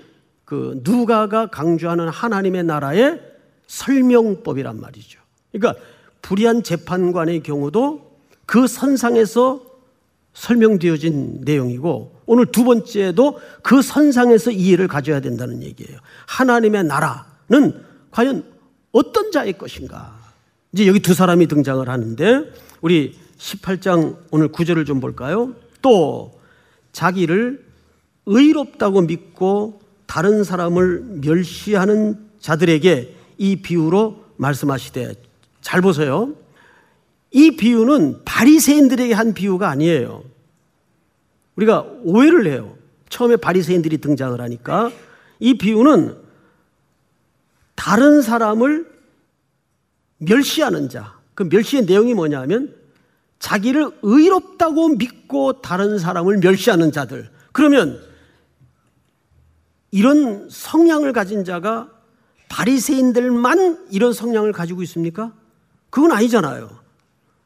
[0.50, 3.22] 그 누가가 강조하는 하나님의 나라의
[3.68, 5.20] 설명법이란 말이죠.
[5.52, 5.80] 그러니까
[6.24, 9.62] 불의한 재판관의 경우도 그 선상에서
[10.34, 16.00] 설명되어진 내용이고 오늘 두 번째도 그 선상에서 이해를 가져야 된다는 얘기예요.
[16.26, 18.44] 하나님의 나라는 과연
[18.92, 20.18] 어떤 자의 것인가?
[20.74, 25.54] 이제 여기 두 사람이 등장을 하는데 우리 18장 오늘 구절을 좀 볼까요?
[25.84, 26.40] 또
[26.92, 27.64] 자기를
[28.26, 35.14] 의롭다고 믿고 다른 사람을 멸시하는 자들에게 이 비유로 말씀하시되
[35.62, 36.34] 잘 보세요.
[37.30, 40.24] 이 비유는 바리새인들에게 한 비유가 아니에요.
[41.56, 42.76] 우리가 오해를 해요.
[43.10, 44.92] 처음에 바리새인들이 등장을 하니까
[45.40, 46.18] 이 비유는
[47.76, 48.92] 다른 사람을
[50.18, 51.20] 멸시하는 자.
[51.36, 52.74] 그 멸시의 내용이 뭐냐면
[53.38, 57.30] 자기를 의롭다고 믿고 다른 사람을 멸시하는 자들.
[57.52, 58.09] 그러면
[59.92, 61.90] 이런 성향을 가진 자가
[62.50, 65.34] 바리새인들만 이런 성향을 가지고 있습니까?
[65.90, 66.70] 그건 아니잖아요.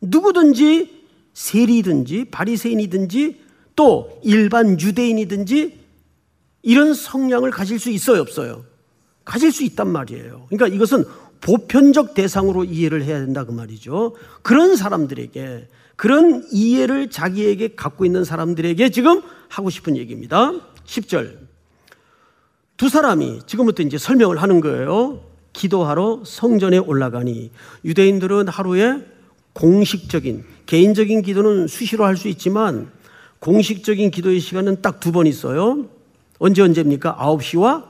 [0.01, 3.41] 누구든지 세리든지 바리새인이든지
[3.75, 5.83] 또 일반 유대인이든지
[6.63, 8.63] 이런 성향을 가질 수 있어요, 없어요?
[9.25, 10.47] 가질 수 있단 말이에요.
[10.49, 11.05] 그러니까 이것은
[11.41, 14.15] 보편적 대상으로 이해를 해야 된다 그 말이죠.
[14.41, 20.53] 그런 사람들에게 그런 이해를 자기에게 갖고 있는 사람들에게 지금 하고 싶은 얘기입니다.
[20.85, 21.37] 10절.
[22.77, 25.21] 두 사람이 지금부터 이제 설명을 하는 거예요.
[25.53, 27.51] 기도하러 성전에 올라가니
[27.85, 29.05] 유대인들은 하루에
[29.53, 32.91] 공식적인 개인적인 기도는 수시로 할 수 있지만
[33.39, 35.85] 공식적인 기도의 시간은 딱 두 번 있어요.
[36.39, 37.15] 언제 언제입니까?
[37.17, 37.83] 9시와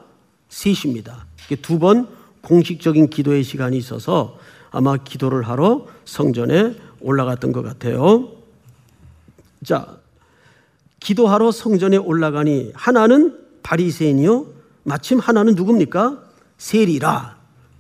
[0.49, 1.13] 3시입니다.
[1.61, 2.07] 두 번
[2.41, 4.37] 공식적인 기도의 시간이 있어서
[4.71, 8.31] 아마 기도를 하러 성전에 올라갔던 것 같아요.
[9.63, 9.97] 자,
[10.99, 14.52] 기도하러 성전에 올라가니 하나는 바리새인이요.
[14.83, 16.23] 마침 하나는 누굽니까?
[16.57, 17.37] 세리라.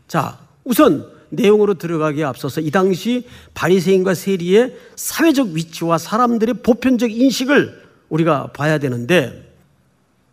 [0.07, 8.51] 자, 우선 내용으로 들어가기에 앞서서 이 당시 바리새인과 세리의 사회적 위치와 사람들의 보편적 인식을 우리가
[8.53, 9.51] 봐야 되는데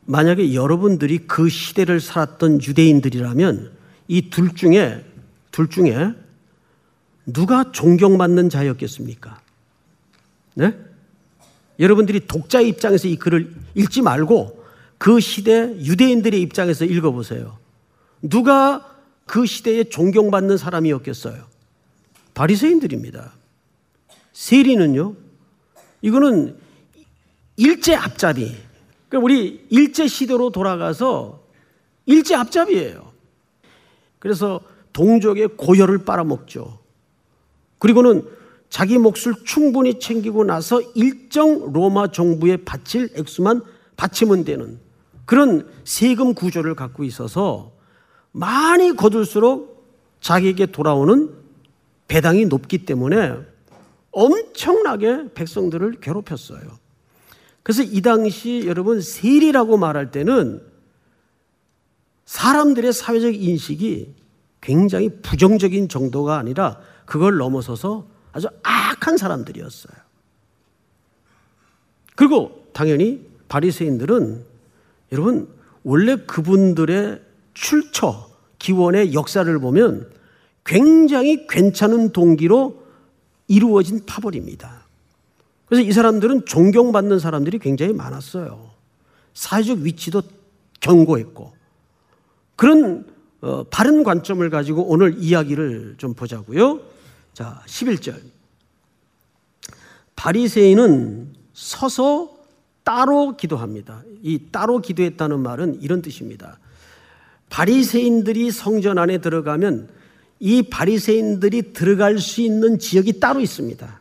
[0.05, 3.71] 만약에 여러분들이 그 시대를 살았던 유대인들이라면
[4.09, 5.05] 이 둘 중에
[5.53, 6.13] 둘 중에
[7.27, 9.41] 누가 존경받는 자였겠습니까?
[10.55, 10.77] 네?
[11.79, 14.60] 여러분들이 독자의 입장에서 이 글을 읽지 말고
[15.01, 17.57] 그 시대 유대인들의 입장에서 읽어보세요.
[18.21, 18.87] 누가
[19.25, 21.43] 그 시대에 존경받는 사람이었겠어요?
[22.35, 23.33] 바리새인들입니다.
[24.35, 25.15] 세리는요?
[26.03, 26.55] 이거는
[27.57, 28.55] 일제 앞잡이.
[29.09, 31.45] 그러니까 우리 일제 시대로 돌아가서
[32.05, 33.11] 일제 앞잡이에요.
[34.19, 34.61] 그래서
[34.93, 36.79] 동족의 고열을 빨아먹죠.
[37.79, 38.29] 그리고는
[38.69, 43.63] 자기 몫을 충분히 챙기고 나서 일정 로마 정부에 바칠 액수만
[43.97, 44.90] 바치면 되는
[45.31, 47.71] 그런 세금 구조를 갖고 있어서
[48.33, 49.89] 많이 거둘수록
[50.21, 51.33] 자기에게 돌아오는
[52.09, 53.37] 배당이 높기 때문에
[54.11, 56.61] 엄청나게 백성들을 괴롭혔어요.
[57.63, 60.67] 그래서 이 당시 여러분 세리라고 말할 때는
[62.25, 64.13] 사람들의 사회적 인식이
[64.61, 69.95] 굉장히 부정적인 정도가 아니라 그걸 넘어서서 아주 악한 사람들이었어요.
[72.17, 74.50] 그리고 당연히 바리새인들은
[75.13, 75.49] 여러분
[75.83, 77.21] 원래 그분들의
[77.55, 80.11] 출처 기원의 역사를 보면
[80.65, 82.81] 굉장히 괜찮은 동기로
[83.49, 84.85] 이루어진 파벌입니다.
[85.67, 88.71] 그래서 이 사람들은 존경받는 사람들이 굉장히 많았어요.
[89.35, 90.23] 사회적 위치도
[90.81, 91.53] 경고했고
[92.57, 93.07] 그런
[93.41, 96.81] 어, 바른 관점을 가지고 오늘 이야기를 좀 보자고요.
[97.33, 98.21] 자, 11절.
[100.15, 102.37] 바리새인은 서서
[102.91, 104.03] 따로 기도합니다.
[104.21, 106.59] 이 따로 기도했다는 말은 이런 뜻입니다.
[107.49, 109.89] 바리새인들이 성전 안에 들어가면
[110.41, 114.01] 이 바리새인들이 들어갈 수 있는 지역이 따로 있습니다.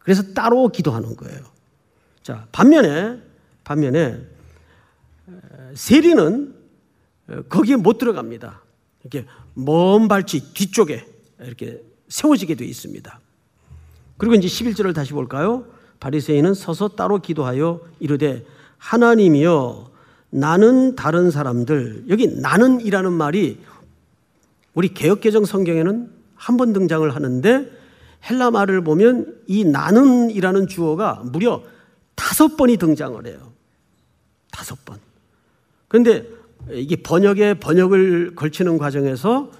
[0.00, 1.38] 그래서 따로 기도하는 거예요.
[2.24, 3.20] 자, 반면에
[3.62, 4.18] 반면에
[5.74, 6.52] 세리는
[7.48, 8.64] 거기에 못 들어갑니다.
[9.04, 11.06] 이렇게 먼 발치 뒤쪽에
[11.38, 13.20] 이렇게 세워지게 되어 있습니다.
[14.16, 15.66] 그리고 이제 11절을 다시 볼까요?
[16.00, 18.44] 바리새인은 서서 따로 기도하여 이르되
[18.78, 19.90] 하나님이여
[20.30, 23.58] 나는 다른 사람들 여기 나는이라는 말이
[24.74, 27.70] 우리 개혁개정 성경에는 한 번 등장을 하는데
[28.30, 31.62] 헬라 말을 보면 이 나는이라는 주어가 무려
[32.14, 33.52] 다섯 번이 등장을 해요.
[34.50, 34.98] 다섯 번.
[35.88, 36.26] 그런데
[36.70, 39.50] 이게 번역에 번역을 걸치는 과정에서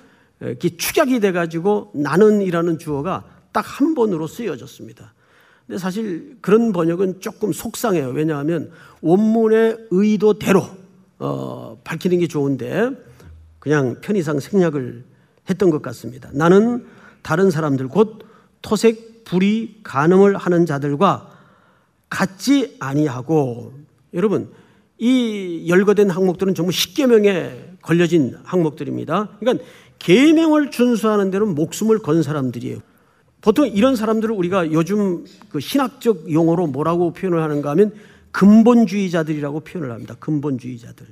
[0.41, 5.13] 이렇게 축약이 돼가지고 나는이라는 주어가 딱 한 번으로 쓰여졌습니다.
[5.71, 8.09] 근데 사실 그런 번역은 조금 속상해요.
[8.09, 10.67] 왜냐하면 원문의 의도대로
[11.21, 12.91] 어, 밝히는 게 좋은데
[13.61, 15.05] 그냥 편의상 생략을
[15.49, 16.29] 했던 것 같습니다.
[16.33, 16.87] 나는
[17.23, 18.19] 다른 사람들 곧
[18.63, 21.31] 토색 불이 간음을 하는 자들과
[22.09, 23.73] 같지 아니하고
[24.15, 24.51] 여러분
[24.99, 29.37] 이 열거된 항목들은 전부 십계명에 걸려진 항목들입니다.
[29.39, 29.65] 그러니까
[30.01, 32.90] 계명을 준수하는 데는 목숨을 건 사람들이에요.
[33.41, 37.95] 보통 이런 사람들을 우리가 요즘 그 신학적 용어로 뭐라고 표현을 하는가 하면
[38.33, 40.15] 근본주의자들이라고 표현을 합니다.
[40.21, 41.07] 근본주의자들.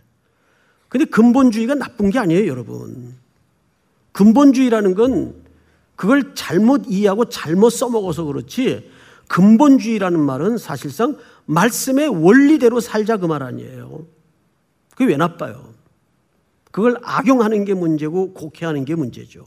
[0.89, 3.15] 근데 근본주의가 나쁜 게 아니에요, 여러분.
[4.13, 5.35] 근본주의라는 건
[5.97, 8.91] 그걸 잘못 이해하고 잘못 써먹어서 그렇지
[9.29, 11.17] 근본주의라는 말은 사실상
[11.47, 14.07] 말씀의 원리대로 살자 그 말 아니에요.
[14.95, 15.75] 그게 왜 나빠요?
[16.71, 19.45] 그걸 악용하는 게 문제고 곡해하는 게 문제죠.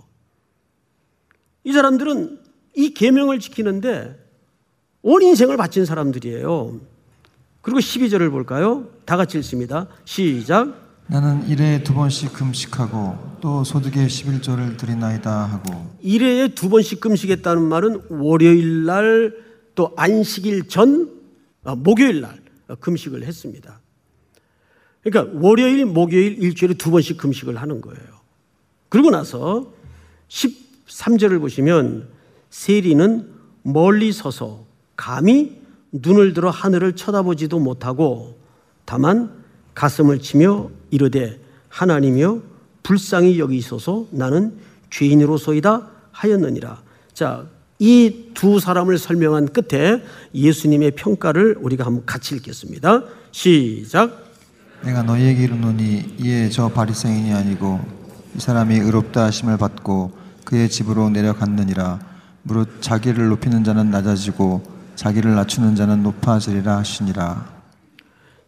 [1.64, 2.40] 이 사람들은
[2.76, 4.18] 이 계명을 지키는데
[5.02, 6.80] 온 인생을 바친 사람들이에요.
[7.62, 8.88] 그리고 12절을 볼까요?
[9.06, 9.88] 다 같이 읽습니다.
[10.06, 10.76] 시작.
[11.08, 18.02] 나는 일에 두 번씩 금식하고 또 소득의 11조를 드리나이다 하고 일회에 두 번씩 금식했다는 말은
[18.10, 21.10] 월요일 날 또 안식일 전
[21.64, 22.40] 아, 목요일 날
[22.80, 23.80] 금식을 했습니다.
[25.04, 28.06] 그러니까 월요일, 목요일 일주일에 두 번씩 금식을 하는 거예요.
[28.90, 29.74] 그러고 나서
[30.30, 32.10] 13절을 보시면
[32.52, 33.28] 세리는
[33.64, 35.60] 멀리 서서 감히
[35.92, 38.38] 눈을 들어 하늘을 쳐다보지도 못하고
[38.86, 39.32] 다만
[39.74, 41.40] 가슴을 치며 이르되
[41.70, 42.42] 하나님이여
[42.84, 44.58] 불쌍히 여기소서 나는
[44.90, 46.82] 죄인으로소이다 하였느니라.
[47.14, 47.46] 자,
[47.80, 50.02] 이 두 사람을 설명한 끝에
[50.34, 53.04] 예수님의 평가를 우리가 한번 같이 읽겠습니다.
[53.32, 54.32] 시작.
[54.84, 57.80] 내가 너희에게 이르노니 이에 저 바리새인이 아니고
[58.36, 60.12] 이 사람이 의롭다 하심을 받고
[60.44, 62.00] 그의 집으로 내려갔느니라
[62.44, 64.64] 무릇 자기를 높이는 자는 낮아지고
[64.96, 67.62] 자기를 낮추는 자는 높아지리라 하시니라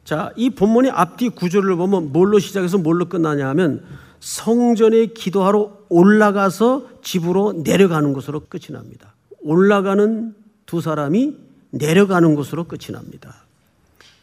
[0.04, 3.84] 자, 이 본문의 앞뒤 구조를 보면 뭘로 시작해서 뭘로 끝나냐 하면
[4.20, 9.14] 성전에 기도하러 올라가서 집으로 내려가는 것으로 끝이 납니다.
[9.42, 10.36] 올라가는
[10.66, 11.36] 두 사람이
[11.72, 13.36] 내려가는 것으로 끝이 납니다.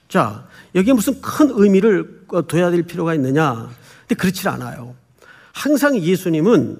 [0.08, 3.70] 자, 여기에 무슨 큰 의미를 둬야 될 필요가 있느냐?
[4.00, 4.94] 근데 그렇지 않아요.
[5.52, 6.78] 항상 예수님은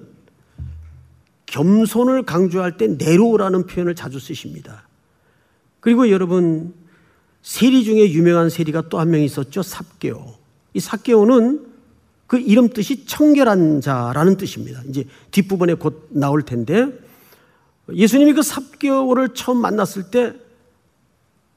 [1.51, 4.87] 겸손을 강조할 때 내려오라는 표현을 자주 쓰십니다.
[5.81, 6.73] 그리고 여러분
[7.41, 9.61] 세리 중에 유명한 세리가 또 한 명 있었죠.
[9.61, 10.33] 삽개오.
[10.73, 11.67] 이 삽개오는
[12.27, 14.81] 그 이름 뜻이 청결한 자라는 뜻입니다.
[14.87, 16.87] 이제 뒷부분에 곧 나올 텐데
[17.91, 20.33] 예수님이 그 삽개오를 처음 만났을 때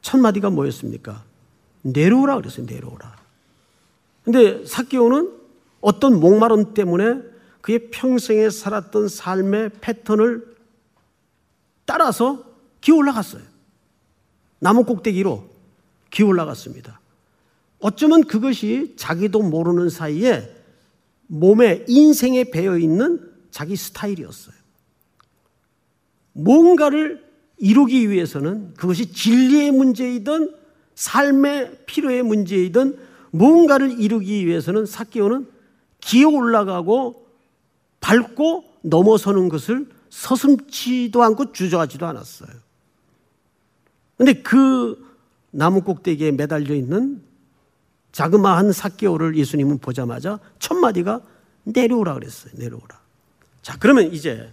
[0.02, 1.22] 첫 마디가 뭐였습니까?
[1.80, 2.66] 내려오라 그랬어요.
[2.66, 3.16] 내려오라.
[4.22, 5.30] 근데 삽개오는
[5.80, 7.22] 어떤 목마름 때문에
[7.64, 10.54] 그의 평생에 살았던 삶의 패턴을
[11.86, 12.44] 따라서
[12.82, 13.42] 기어 올라갔어요.
[14.58, 15.48] 나무 꼭대기로
[16.10, 17.00] 기어 올라갔습니다.
[17.78, 20.54] 어쩌면 그것이 자기도 모르는 사이에
[21.26, 24.54] 몸에 인생에 배어 있는 자기 스타일이었어요.
[26.34, 27.24] 뭔가를
[27.56, 30.54] 이루기 위해서는 그것이 진리의 문제이든
[30.96, 32.98] 삶의 필요의 문제이든
[33.30, 35.48] 뭔가를 이루기 위해서는 사개오는
[36.02, 37.23] 기어 올라가고
[38.04, 42.50] 밟고 넘어서는 것을 서슴지도 않고 주저하지도 않았어요.
[44.18, 45.02] 근데 그
[45.50, 47.22] 나무 꼭대기에 매달려 있는
[48.12, 51.22] 자그마한 사개오를 예수님은 보자마자 첫 마디가
[51.64, 52.52] 내려오라 그랬어요.
[52.56, 53.00] 내려오라.
[53.62, 54.52] 자, 그러면 이제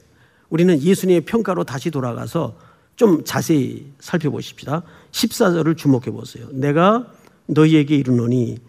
[0.49, 2.57] 우리는 예수님의 평가로 다시 돌아가서
[2.95, 4.83] 좀 자세히 살펴보십시다.
[5.11, 6.47] 14절을 주목해 보세요.
[6.51, 7.11] 내가
[7.47, 8.59] 너희에게 이르노니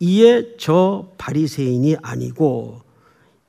[0.00, 2.91] 이에 저 바리새인이 아니고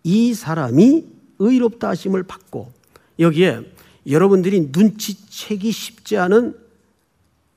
[0.04, 1.06] 이 사람이
[1.40, 2.72] 의롭다 하심을 받고
[3.20, 3.74] 여기에
[4.08, 6.58] 여러분들이 눈치채기 쉽지 않은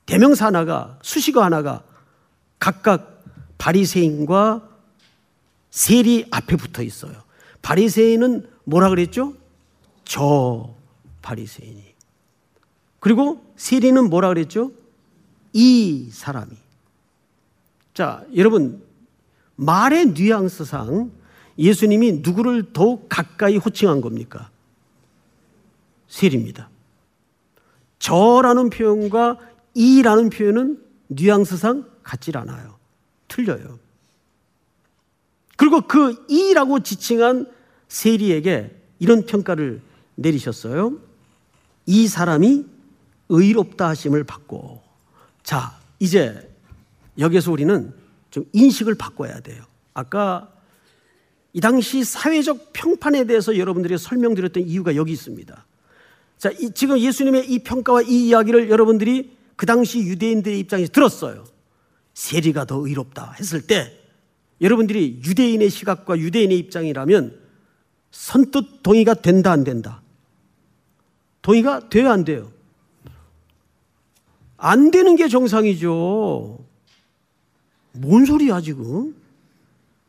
[0.05, 1.83] 대명사 하나가 수식어 하나가
[2.59, 3.23] 각각
[3.57, 4.67] 바리새인과
[5.69, 7.13] 세리 앞에 붙어 있어요.
[7.61, 9.33] 바리새인은 뭐라 그랬죠?
[10.05, 10.73] 저
[11.21, 11.83] 바리새인이.
[12.99, 14.71] 그리고 세리는 뭐라 그랬죠?
[15.53, 16.51] 이 사람이.
[17.93, 18.81] 자, 여러분
[19.55, 21.11] 말의 뉘앙스상
[21.57, 24.49] 예수님이 누구를 더욱 가까이 호칭한 겁니까?
[26.07, 26.69] 세리입니다.
[27.99, 29.39] 저라는 표현과
[29.73, 32.77] 이라는 표현은 뉘앙스상 같질 않아요.
[33.27, 33.79] 틀려요.
[35.55, 37.51] 그리고 그 이라고 지칭한
[37.87, 39.81] 세리에게 이런 평가를
[40.15, 40.97] 내리셨어요.
[41.85, 42.65] 이 사람이
[43.29, 44.83] 의롭다 하심을 받고
[45.43, 46.53] 자, 이제
[47.17, 47.93] 여기서 우리는
[48.29, 49.63] 좀 인식을 바꿔야 돼요.
[49.93, 50.51] 아까
[51.53, 55.65] 이 당시 사회적 평판에 대해서 여러분들이 설명드렸던 이유가 여기 있습니다.
[56.37, 61.45] 자, 이- 지금 예수님의 이 평가와 이 이야기를 여러분들이 그 당시 유대인들의 입장에서 들었어요.
[62.13, 63.97] 세리가 더 의롭다 했을 때
[64.61, 67.39] 여러분들이 유대인의 시각과 유대인의 입장이라면
[68.11, 70.01] 선뜻 동의가 된다 안 된다.
[71.41, 72.51] 동의가 돼요 안 돼요?
[74.57, 76.59] 안 되는 게 정상이죠.
[77.93, 79.15] 뭔 소리야 지금?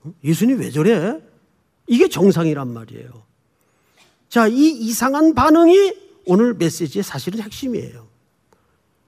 [0.02, 0.12] 어?
[0.24, 1.20] 예수님 왜 저래?
[1.88, 3.22] 이게 정상이란 말이에요.
[4.28, 5.94] 자, 이 이상한 반응이
[6.26, 8.06] 오늘 메시지의 사실은 핵심이에요.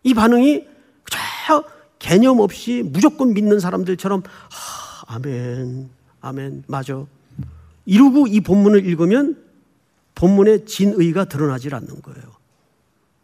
[0.03, 0.67] 이 반응이
[1.05, 1.65] 그저
[1.99, 5.91] 개념 없이 무조건 믿는 사람들처럼 하, 아멘,
[6.23, 7.05] 아멘, 맞아.
[7.85, 9.45] 이러고 이 본문을 읽으면
[10.15, 12.23] 본문의 진의가 드러나질 않는 거예요.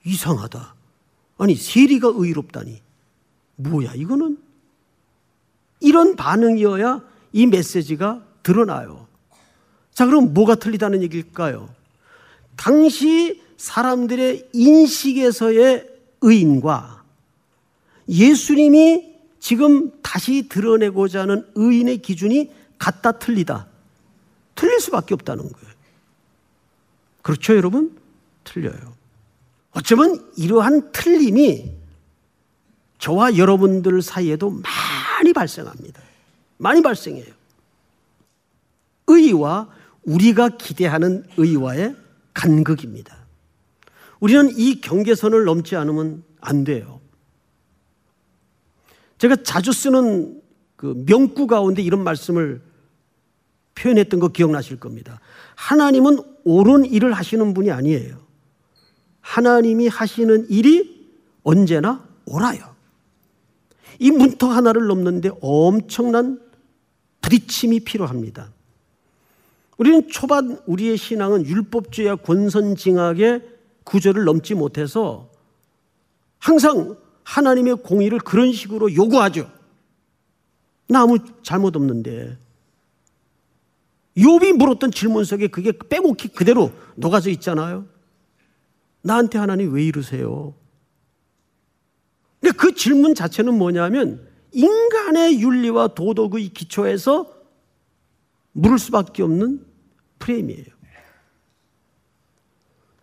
[0.05, 0.75] 이상하다.
[1.39, 2.81] 아니, 세리가 의롭다니.
[3.57, 4.39] 뭐야, 이거는?
[5.81, 7.03] 이런 반응이어야
[7.33, 9.06] 이 메시지가 드러나요.
[9.97, 11.71] 자, 그럼 뭐가 틀리다는 얘기일까요?
[12.55, 15.89] 당시 사람들의 인식에서의
[16.21, 17.03] 의인과
[18.07, 23.69] 예수님이 지금 다시 드러내고자 하는 의인의 기준이 같다 틀리다.
[24.55, 25.75] 틀릴 수밖에 없다는 거예요.
[27.23, 27.97] 그렇죠, 여러분?
[28.45, 28.95] 틀려요.
[29.71, 31.73] 어쩌면 이러한 틀림이
[32.99, 36.03] 저와 여러분들 사이에도 많이 발생합니다.
[36.59, 37.33] 많이 발생해요.
[39.07, 39.75] 의와
[40.07, 41.95] 우리가 기대하는 의와의
[42.33, 43.17] 간극입니다.
[44.21, 47.01] 우리는 이 경계선을 넘지 않으면 안 돼요.
[49.19, 50.41] 제가 자주 쓰는
[50.77, 52.63] 그 명구 가운데 이런 말씀을
[53.75, 55.21] 표현했던 거 기억나실 겁니다.
[55.55, 58.19] 하나님은 옳은 일을 하시는 분이 아니에요.
[59.21, 61.11] 하나님이 하시는 일이
[61.43, 62.75] 언제나 옳아요.
[63.99, 66.41] 이 문턱 하나를 넘는데 엄청난
[67.23, 68.53] 부딪힘이 필요합니다.
[69.77, 73.43] 우리는 초반 우리의 신앙은 율법주의와 권선징악의
[73.85, 75.31] 구조를 넘지 못해서
[76.39, 79.51] 항상 하나님의 공의를 그런 식으로 요구하죠.
[80.89, 82.39] 나 아무 잘못 없는데.
[84.17, 87.87] 욥이 물었던 질문 속에 그게 빼곡히 그대로 녹아져 있잖아요.
[89.03, 90.55] 나한테 하나님 왜 이러세요?
[92.41, 97.36] 근데 그 질문 자체는 뭐냐면 인간의 윤리와 도덕의 기초에서
[98.57, 99.65] 물을 수밖에 없는
[100.19, 100.65] 프레임이에요.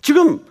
[0.01, 0.43] 지금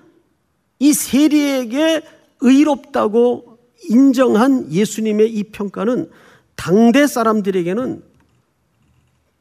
[0.78, 2.03] 이 세리에게
[2.40, 6.09] 의롭다고 인정한 예수님의 이 평가는
[6.55, 8.05] 당대 사람들에게는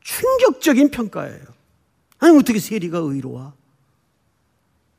[0.01, 1.45] 충격적인 평가예요.
[2.17, 3.53] 아니, 어떻게 세리가 의로워?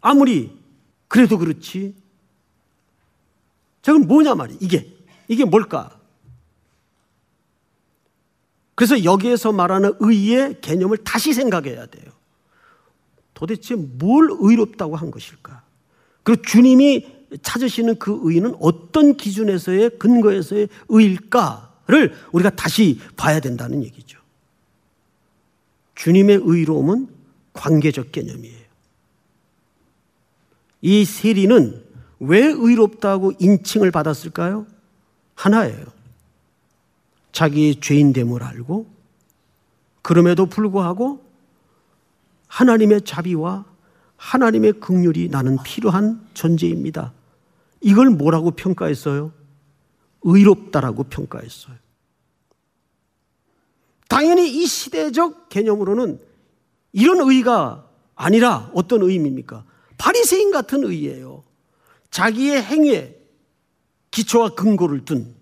[0.00, 0.56] 아무리
[1.08, 1.94] 그래도 그렇지.
[3.82, 4.96] 자, 그럼 뭐냐 말이야, 이게.
[5.26, 5.98] 이게 뭘까?
[8.74, 12.04] 그래서 여기에서 말하는 의의 개념을 다시 생각해야 돼요.
[13.34, 15.62] 도대체 뭘 의롭다고 한 것일까?
[16.22, 24.18] 그리고 주님이 찾으시는 그 의는 어떤 기준에서의 근거에서의 의일까를 우리가 다시 봐야 된다는 얘기죠.
[25.94, 27.08] 주님의 의로움은
[27.52, 28.62] 관계적 개념이에요.
[30.82, 31.84] 이 세리는
[32.20, 34.66] 왜 의롭다고 인칭을 받았을까요?
[35.34, 35.86] 하나예요.
[37.32, 38.86] 자기의 죄인됨을 알고
[40.02, 41.24] 그럼에도 불구하고
[42.46, 43.64] 하나님의 자비와
[44.16, 47.12] 하나님의 긍휼이 나는 필요한 존재입니다.
[47.80, 49.32] 이걸 뭐라고 평가했어요?
[50.22, 51.76] 의롭다라고 평가했어요.
[54.08, 56.20] 당연히 이 시대적 개념으로는
[56.92, 59.64] 이런 의가 아니라 어떤 의입니까?
[59.96, 61.42] 바리새인 같은 의예요.
[62.10, 63.18] 자기의 행위에
[64.10, 65.34] 기초와 근거를 둔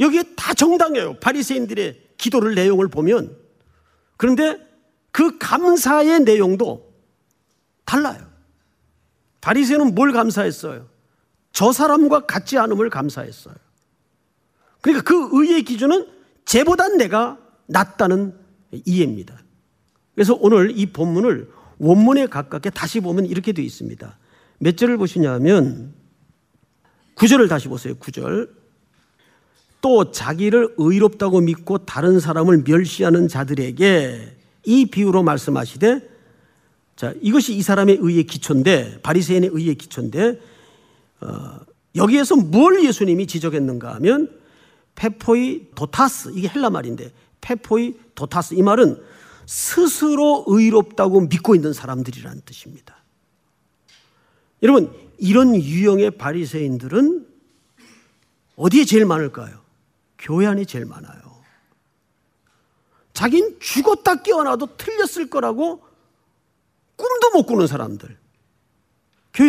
[0.00, 1.14] 여기에 다 정당해요.
[1.20, 3.36] 바리새인들의 기도를 내용을 보면
[4.16, 4.58] 그런데
[5.12, 6.92] 그 감사의 내용도
[7.84, 8.28] 달라요.
[9.40, 10.88] 바리새인은 뭘 감사했어요?
[11.52, 13.54] 저 사람과 같지 않음을 감사했어요.
[14.80, 16.06] 그러니까 그 의의 기준은
[16.44, 18.34] 쟤보다 내가 낫다는
[18.72, 19.42] 이해입니다.
[20.14, 24.18] 그래서 오늘 이 본문을 원문에 가깝게 다시 보면 이렇게 되어 있습니다.
[24.58, 25.94] 몇 절을 보시냐면
[27.16, 27.94] 9절을 다시 보세요.
[27.94, 28.59] 9절.
[29.80, 36.08] 또 자기를 의롭다고 믿고 다른 사람을 멸시하는 자들에게 이 비유로 말씀하시되
[36.96, 40.38] 자 이것이 이 사람의 의의 기초인데 바리새인의 의의 기초인데
[41.22, 41.58] 어,
[41.96, 44.30] 여기에서 뭘 예수님이 지적했는가 하면
[44.94, 47.10] 페포이 도타스 이게 헬라 말인데
[47.40, 49.00] 페포이 도타스 이 말은
[49.46, 52.96] 스스로 의롭다고 믿고 있는 사람들이라는 뜻입니다.
[54.62, 57.26] 여러분 이런 유형의 바리새인들은
[58.56, 59.59] 어디에 제일 많을까요?
[60.46, 61.20] 안에 제일 많아요.
[63.12, 65.82] 자긴 죽었다 깨어나도 틀렸을 거라고
[66.96, 68.18] 꿈도 못 꾸는 사람들.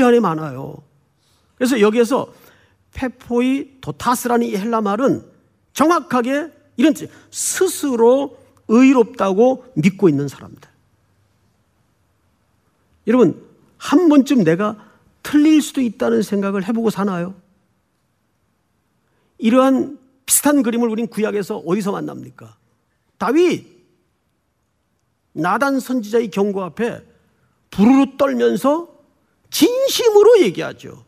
[0.03, 0.81] 안에 많아요.
[1.55, 2.33] 그래서 여기에서
[2.93, 5.25] 페포이 도타스라는 이 헬라 말은
[5.73, 10.69] 정확하게 이런 뜻, 스스로 의롭다고 믿고 있는 사람들.
[13.07, 13.45] 여러분,
[13.77, 14.77] 한 번쯤 내가
[15.23, 17.35] 틀릴 수도 있다는 생각을 해보고 사나요?
[19.37, 22.57] 이러한 비슷한 그림을 우린 구약에서 어디서 만납니까?
[23.17, 23.81] 다윗!
[25.33, 27.05] 나단 선지자의 경고 앞에
[27.69, 28.93] 부르르 떨면서
[29.49, 31.05] 진심으로 얘기하죠.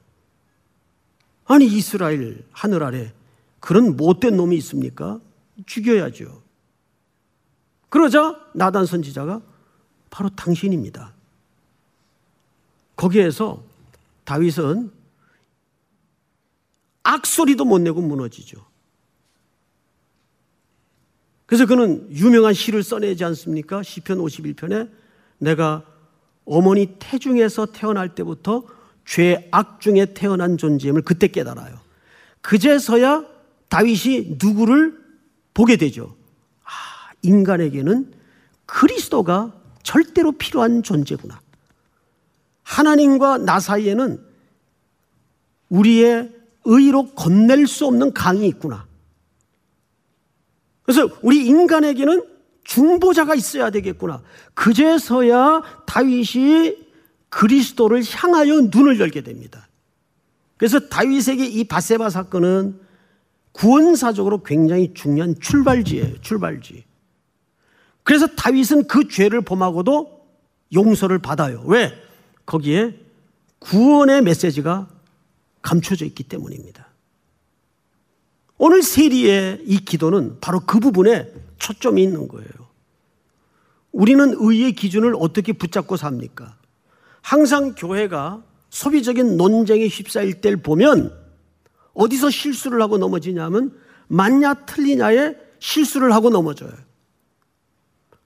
[1.45, 3.13] 아니, 이스라엘 하늘 아래
[3.59, 5.19] 그런 못된 놈이 있습니까?
[5.65, 6.41] 죽여야죠.
[7.89, 9.41] 그러자 나단 선지자가
[10.09, 11.13] 바로 당신입니다.
[12.95, 13.63] 거기에서
[14.23, 14.91] 다윗은
[17.03, 18.72] 악소리도 못 내고 무너지죠.
[21.53, 23.83] 그래서 그는 유명한 시를 써내지 않습니까?
[23.83, 24.89] 시편 51편에
[25.37, 25.83] 내가
[26.45, 28.63] 어머니 태중에서 태어날 때부터
[29.05, 31.79] 죄악 중에 태어난 존재임을 그때 깨달아요.
[32.41, 33.25] 그제서야
[33.69, 34.97] 다윗이 누구를
[35.53, 36.15] 보게 되죠.
[36.63, 38.11] 아, 인간에게는
[38.65, 41.39] 그리스도가 절대로 필요한 존재구나.
[42.63, 44.19] 하나님과 나 사이에는
[45.69, 46.31] 우리의
[46.65, 48.87] 의로 건넬 수 없는 강이 있구나.
[50.83, 52.23] 그래서 우리 인간에게는
[52.63, 54.21] 중보자가 있어야 되겠구나.
[54.53, 56.77] 그제서야 다윗이
[57.29, 59.67] 그리스도를 향하여 눈을 열게 됩니다.
[60.57, 62.79] 그래서 다윗에게 이 바세바 사건은
[63.51, 66.21] 구원사적으로 굉장히 중요한 출발지예요.
[66.21, 66.85] 출발지.
[68.03, 70.25] 그래서 다윗은 그 죄를 범하고도
[70.73, 71.63] 용서를 받아요.
[71.65, 71.93] 왜?
[72.45, 72.99] 거기에
[73.59, 74.89] 구원의 메시지가
[75.61, 76.87] 감춰져 있기 때문입니다.
[78.65, 82.47] 오늘 세리의 이 기도는 바로 그 부분에 초점이 있는 거예요.
[83.91, 86.55] 우리는 의의 기준을 어떻게 붙잡고 삽니까?
[87.21, 91.13] 항상 교회가 소비적인 논쟁에 휩싸일 때를 보면
[91.93, 96.71] 어디서 실수를 하고 넘어지냐면 맞냐 틀리냐에 실수를 하고 넘어져요.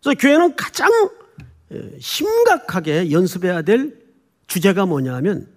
[0.03, 0.91] 그래서 교회는 가장
[1.99, 3.99] 심각하게 연습해야 될
[4.45, 5.47] 주제가 뭐냐면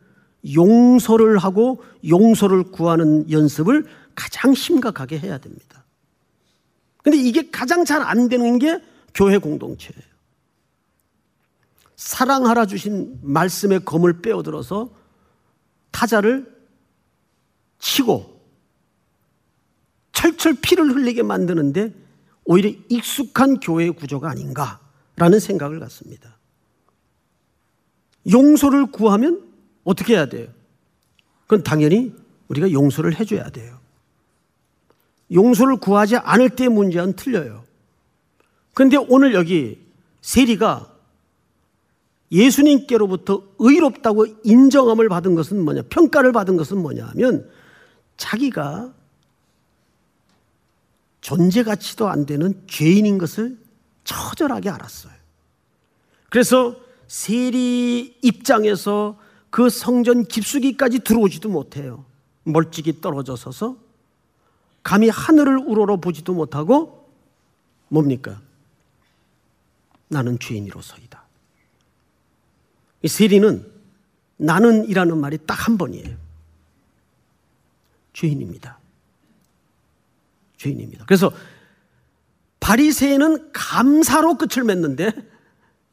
[0.55, 3.85] 용서를 하고 용서를 구하는 연습을
[4.21, 5.83] 가장 심각하게 해야 됩니다.
[7.03, 8.79] 근데 이게 가장 잘 안 되는 게
[9.15, 10.03] 교회 공동체예요.
[11.97, 14.91] 사랑하라 주신 말씀의 검을 빼어들어서
[15.91, 16.55] 타자를
[17.79, 18.41] 치고
[20.13, 21.95] 철철 피를 흘리게 만드는데
[22.45, 26.37] 오히려 익숙한 교회의 구조가 아닌가라는 생각을 갖습니다.
[28.31, 29.51] 용서를 구하면
[29.85, 30.49] 어떻게 해야 돼요?
[31.47, 32.15] 그건 당연히
[32.49, 33.80] 우리가 용서를 해줘야 돼요.
[35.33, 37.65] 용서를 구하지 않을 때의 문제는 틀려요.
[38.75, 39.81] 그런데 오늘 여기
[40.23, 40.91] 세리가
[42.33, 47.49] 예수님께로부터 의롭다고 인정함을 받은 것은 뭐냐, 평가를 받은 것은 뭐냐 하면
[48.17, 48.93] 자기가
[51.21, 53.59] 존재 가치도 안 되는 죄인인 것을
[54.05, 55.13] 처절하게 알았어요.
[56.29, 56.77] 그래서
[57.09, 59.19] 세리 입장에서
[59.51, 62.05] 그 성전 깊숙이까지 들어오지도 못해요.
[62.45, 63.77] 멀찍이 떨어져 서서
[64.83, 67.09] 감히 하늘을 우러러 보지도 못하고
[67.89, 68.41] 뭡니까?
[70.09, 71.23] 나는 죄인이로서이다.
[73.03, 73.71] 이 세리는
[74.37, 76.17] 나는이라는 말이 딱 한 번이에요.
[78.13, 78.79] 죄인입니다.
[80.57, 81.05] 죄인입니다.
[81.07, 81.33] 그래서
[82.61, 85.13] 바리새인은 감사로 끝을 맺는데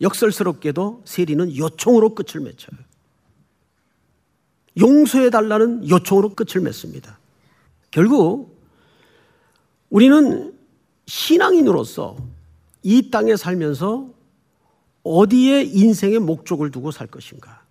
[0.02, 2.78] 역설스럽게도 세리는 요청으로 끝을 맺어요.
[4.80, 7.20] 용서해 달라는 요청으로 끝을 맺습니다.
[7.92, 8.57] 결국
[9.90, 10.54] 우리는
[11.06, 12.18] 신앙인으로서
[12.84, 14.10] 이 땅에 살면서
[15.04, 17.64] 어디에 인생의 목적을 두고 살 것인가?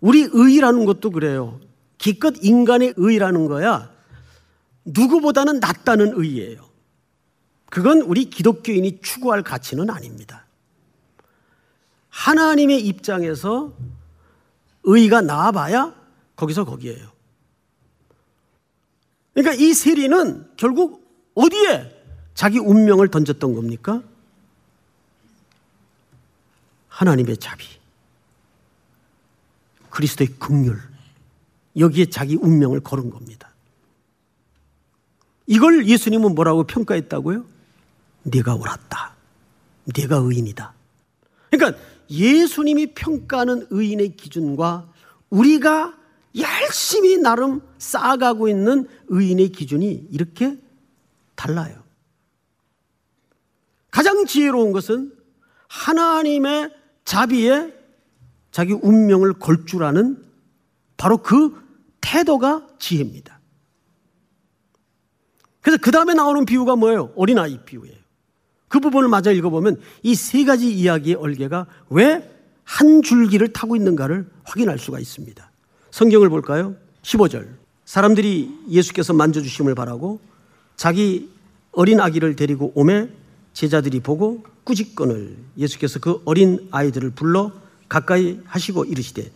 [0.00, 1.58] 우리 의라는 것도 그래요.
[1.98, 3.90] 기껏 인간의 의라는 거야.
[4.84, 6.66] 누구보다는 낫다는 의예요.
[7.70, 10.46] 그건 우리 기독교인이 추구할 가치는 아닙니다.
[12.08, 13.72] 하나님의 입장에서
[14.84, 15.94] 의가 나와봐야
[16.36, 17.15] 거기서 거기에요.
[19.36, 21.94] 그러니까 이 세리는 결국 어디에
[22.32, 24.02] 자기 운명을 던졌던 겁니까?
[26.88, 27.66] 하나님의 자비,
[29.90, 30.78] 그리스도의 긍휼,
[31.76, 33.50] 여기에 자기 운명을 걸은 겁니다.
[35.46, 37.44] 이걸 예수님은 뭐라고 평가했다고요?
[38.22, 39.16] 네가 옳았다.
[39.94, 40.72] 네가 의인이다.
[41.50, 41.78] 그러니까
[42.08, 44.90] 예수님이 평가하는 의인의 기준과
[45.28, 45.94] 우리가
[46.36, 50.56] 열심히 나름 쌓아가고 있는 의인의 기준이 이렇게
[51.34, 51.82] 달라요.
[53.90, 55.12] 가장 지혜로운 것은
[55.68, 56.70] 하나님의
[57.04, 57.74] 자비에
[58.50, 60.22] 자기 운명을 걸 줄 아는
[60.96, 61.54] 바로 그
[62.00, 63.40] 태도가 지혜입니다.
[65.60, 67.12] 그래서 그 다음에 나오는 비유가 뭐예요?
[67.16, 67.96] 어린아이 비유예요.
[68.68, 74.78] 그 부분을 마저 읽어보면 이 세 가지 이야기의 얼개가 왜 한 줄기를 타고 있는가를 확인할
[74.78, 75.45] 수가 있습니다.
[75.96, 76.74] 성경을 볼까요?
[77.00, 77.48] 15절.
[77.86, 80.20] 사람들이 예수께서 만져주심을 바라고
[80.76, 81.30] 자기
[81.72, 83.08] 어린 아기를 데리고 오매
[83.54, 87.50] 제자들이 보고 꾸짖건을 예수께서 그 어린 아이들을 불러
[87.88, 89.32] 가까이 하시고 이르시되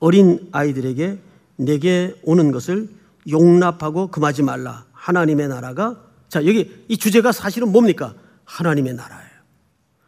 [0.00, 1.20] 어린 아이들에게
[1.58, 2.88] 내게 오는 것을
[3.30, 4.86] 용납하고 금하지 말라.
[4.90, 8.14] 하나님의 나라가 자 여기 이 주제가 사실은 뭡니까?
[8.46, 9.30] 하나님의 나라예요.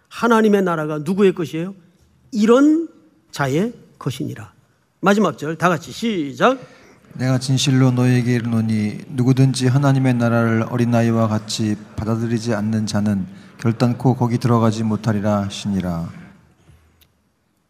[0.08, 1.76] 하나님의 나라가 누구의 것이에요?
[2.32, 2.88] 이런
[3.30, 4.51] 자의 것이니라.
[5.04, 6.58] 마지막 절 다 같이 시작.
[7.14, 13.26] 내가 진실로 너에게 이르노니 누구든지 하나님의 나라를 어린아이와 같이 받아들이지 않는 자는
[13.58, 16.08] 결단코 거기 들어가지 못하리라 하시니라.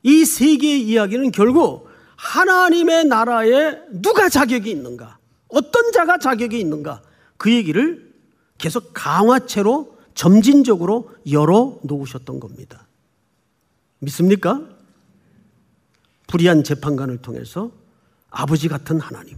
[0.04, 5.16] 이 세 개의 이야기는 결국 하나님의 나라에 누가 자격이 있는가?
[5.48, 7.02] 어떤 자가 자격이 있는가?
[7.38, 8.12] 그 얘기를
[8.58, 12.86] 계속 강화체로 점진적으로 열어 놓으셨던 겁니다.
[14.00, 14.60] 믿습니까?
[16.32, 17.70] 불의한 재판관을 통해서
[18.30, 19.36] 아버지 같은 하나님.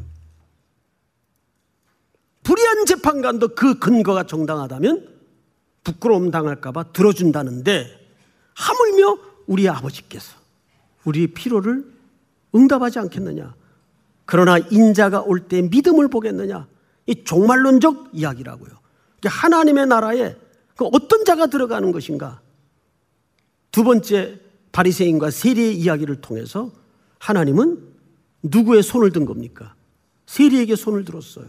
[2.44, 5.08] 불의한 재판관도 그 근거가 정당하다면
[5.82, 7.88] 부끄러움 당할까봐 들어준다는데
[8.54, 9.18] 하물며
[9.48, 10.36] 우리 아버지께서
[11.04, 11.84] 우리의 필요를
[12.54, 13.56] 응답하지 않겠느냐.
[14.24, 16.68] 그러나 인자가 올 때 믿음을 보겠느냐.
[17.06, 18.70] 이 종말론적 이야기라고요.
[19.24, 20.36] 하나님의 나라에
[20.76, 22.40] 그 어떤 자가 들어가는 것인가?
[23.72, 24.38] 두 번째
[24.70, 26.83] 바리새인과 세리의 이야기를 통해서
[27.24, 27.82] 하나님은
[28.42, 29.74] 누구의 손을 든 겁니까?
[30.26, 31.46] 세리에게 손을 들었어요.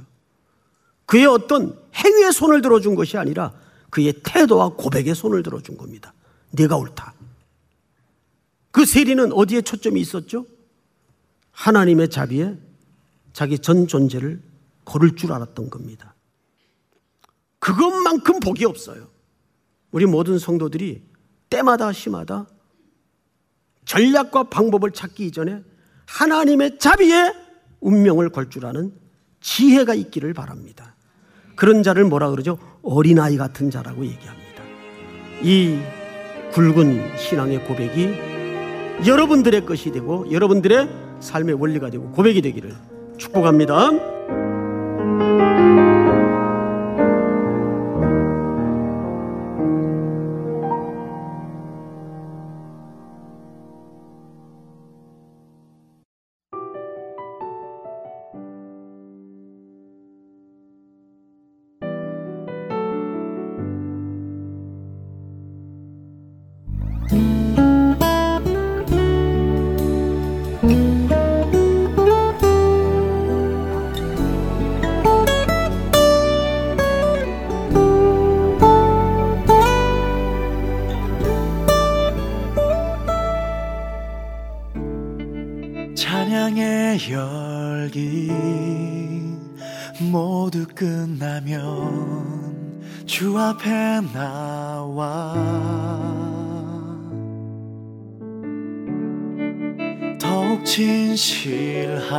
[1.05, 3.53] 그의 어떤 행위에 손을 들어준 것이 아니라
[3.89, 6.13] 그의 태도와 고백에 손을 들어준 겁니다.
[6.51, 7.13] 내가 옳다.
[8.71, 10.45] 그 세리는 어디에 초점이 있었죠?
[11.51, 12.57] 하나님의 자비에
[13.33, 14.41] 자기 전 존재를
[14.85, 16.15] 걸을 줄 알았던 겁니다.
[17.59, 19.09] 그것만큼 복이 없어요.
[19.91, 21.01] 우리 모든 성도들이
[21.49, 22.47] 때마다 심하다
[23.85, 25.61] 전략과 방법을 찾기 이전에
[26.07, 27.33] 하나님의 자비에
[27.81, 28.91] 운명을 걸 줄 아는
[29.41, 30.95] 지혜가 있기를 바랍니다.
[31.55, 32.57] 그런 자를 뭐라 그러죠?
[32.81, 34.63] 어린아이 같은 자라고 얘기합니다.
[35.41, 35.79] 이
[36.53, 42.73] 굵은 신앙의 고백이 여러분들의 것이 되고 여러분들의 삶의 원리가 되고 고백이 되기를
[43.17, 44.54] 축복합니다.
[86.25, 88.31] 찬양의 열기
[90.11, 91.61] 모두 끝나면
[93.05, 95.35] 주 앞에 나와.
[100.19, 102.11] 더욱 진실한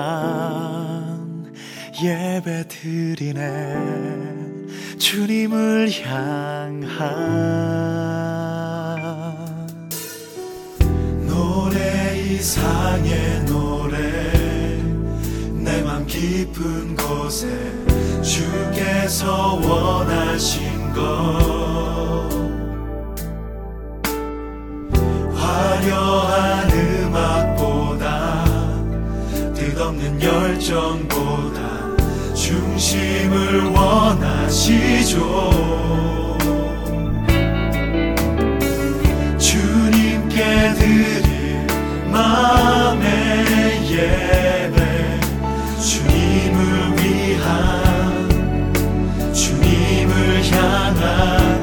[2.00, 3.74] 예배 드리네.
[4.98, 6.80] 주님을 향한
[12.36, 13.98] 이상의 노래.
[15.54, 17.48] 내 맘 깊은 곳에
[18.22, 22.28] 주께서 원하신 것.
[25.34, 28.44] 화려한 음악보다
[29.54, 31.60] 뜻없는 열정보다
[32.34, 35.16] 중심을 원하시죠.
[39.38, 41.05] 주님께 드
[42.16, 45.20] 릴 마음의 예배.
[45.78, 47.42] 주님을 위한
[49.34, 51.55] 주님을 향한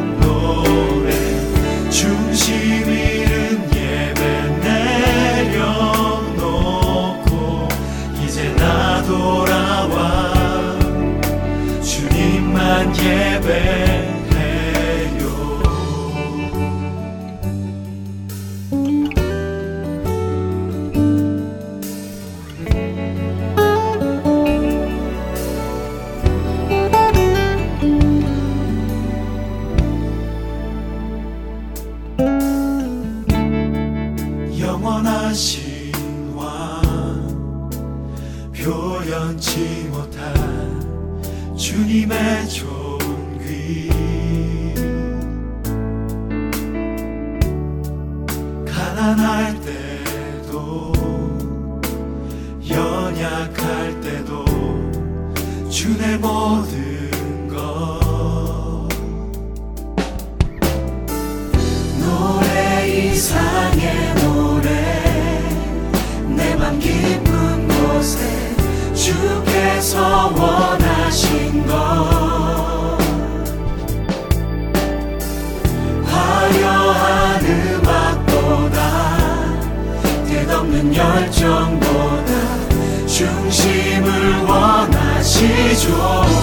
[85.91, 86.43] 원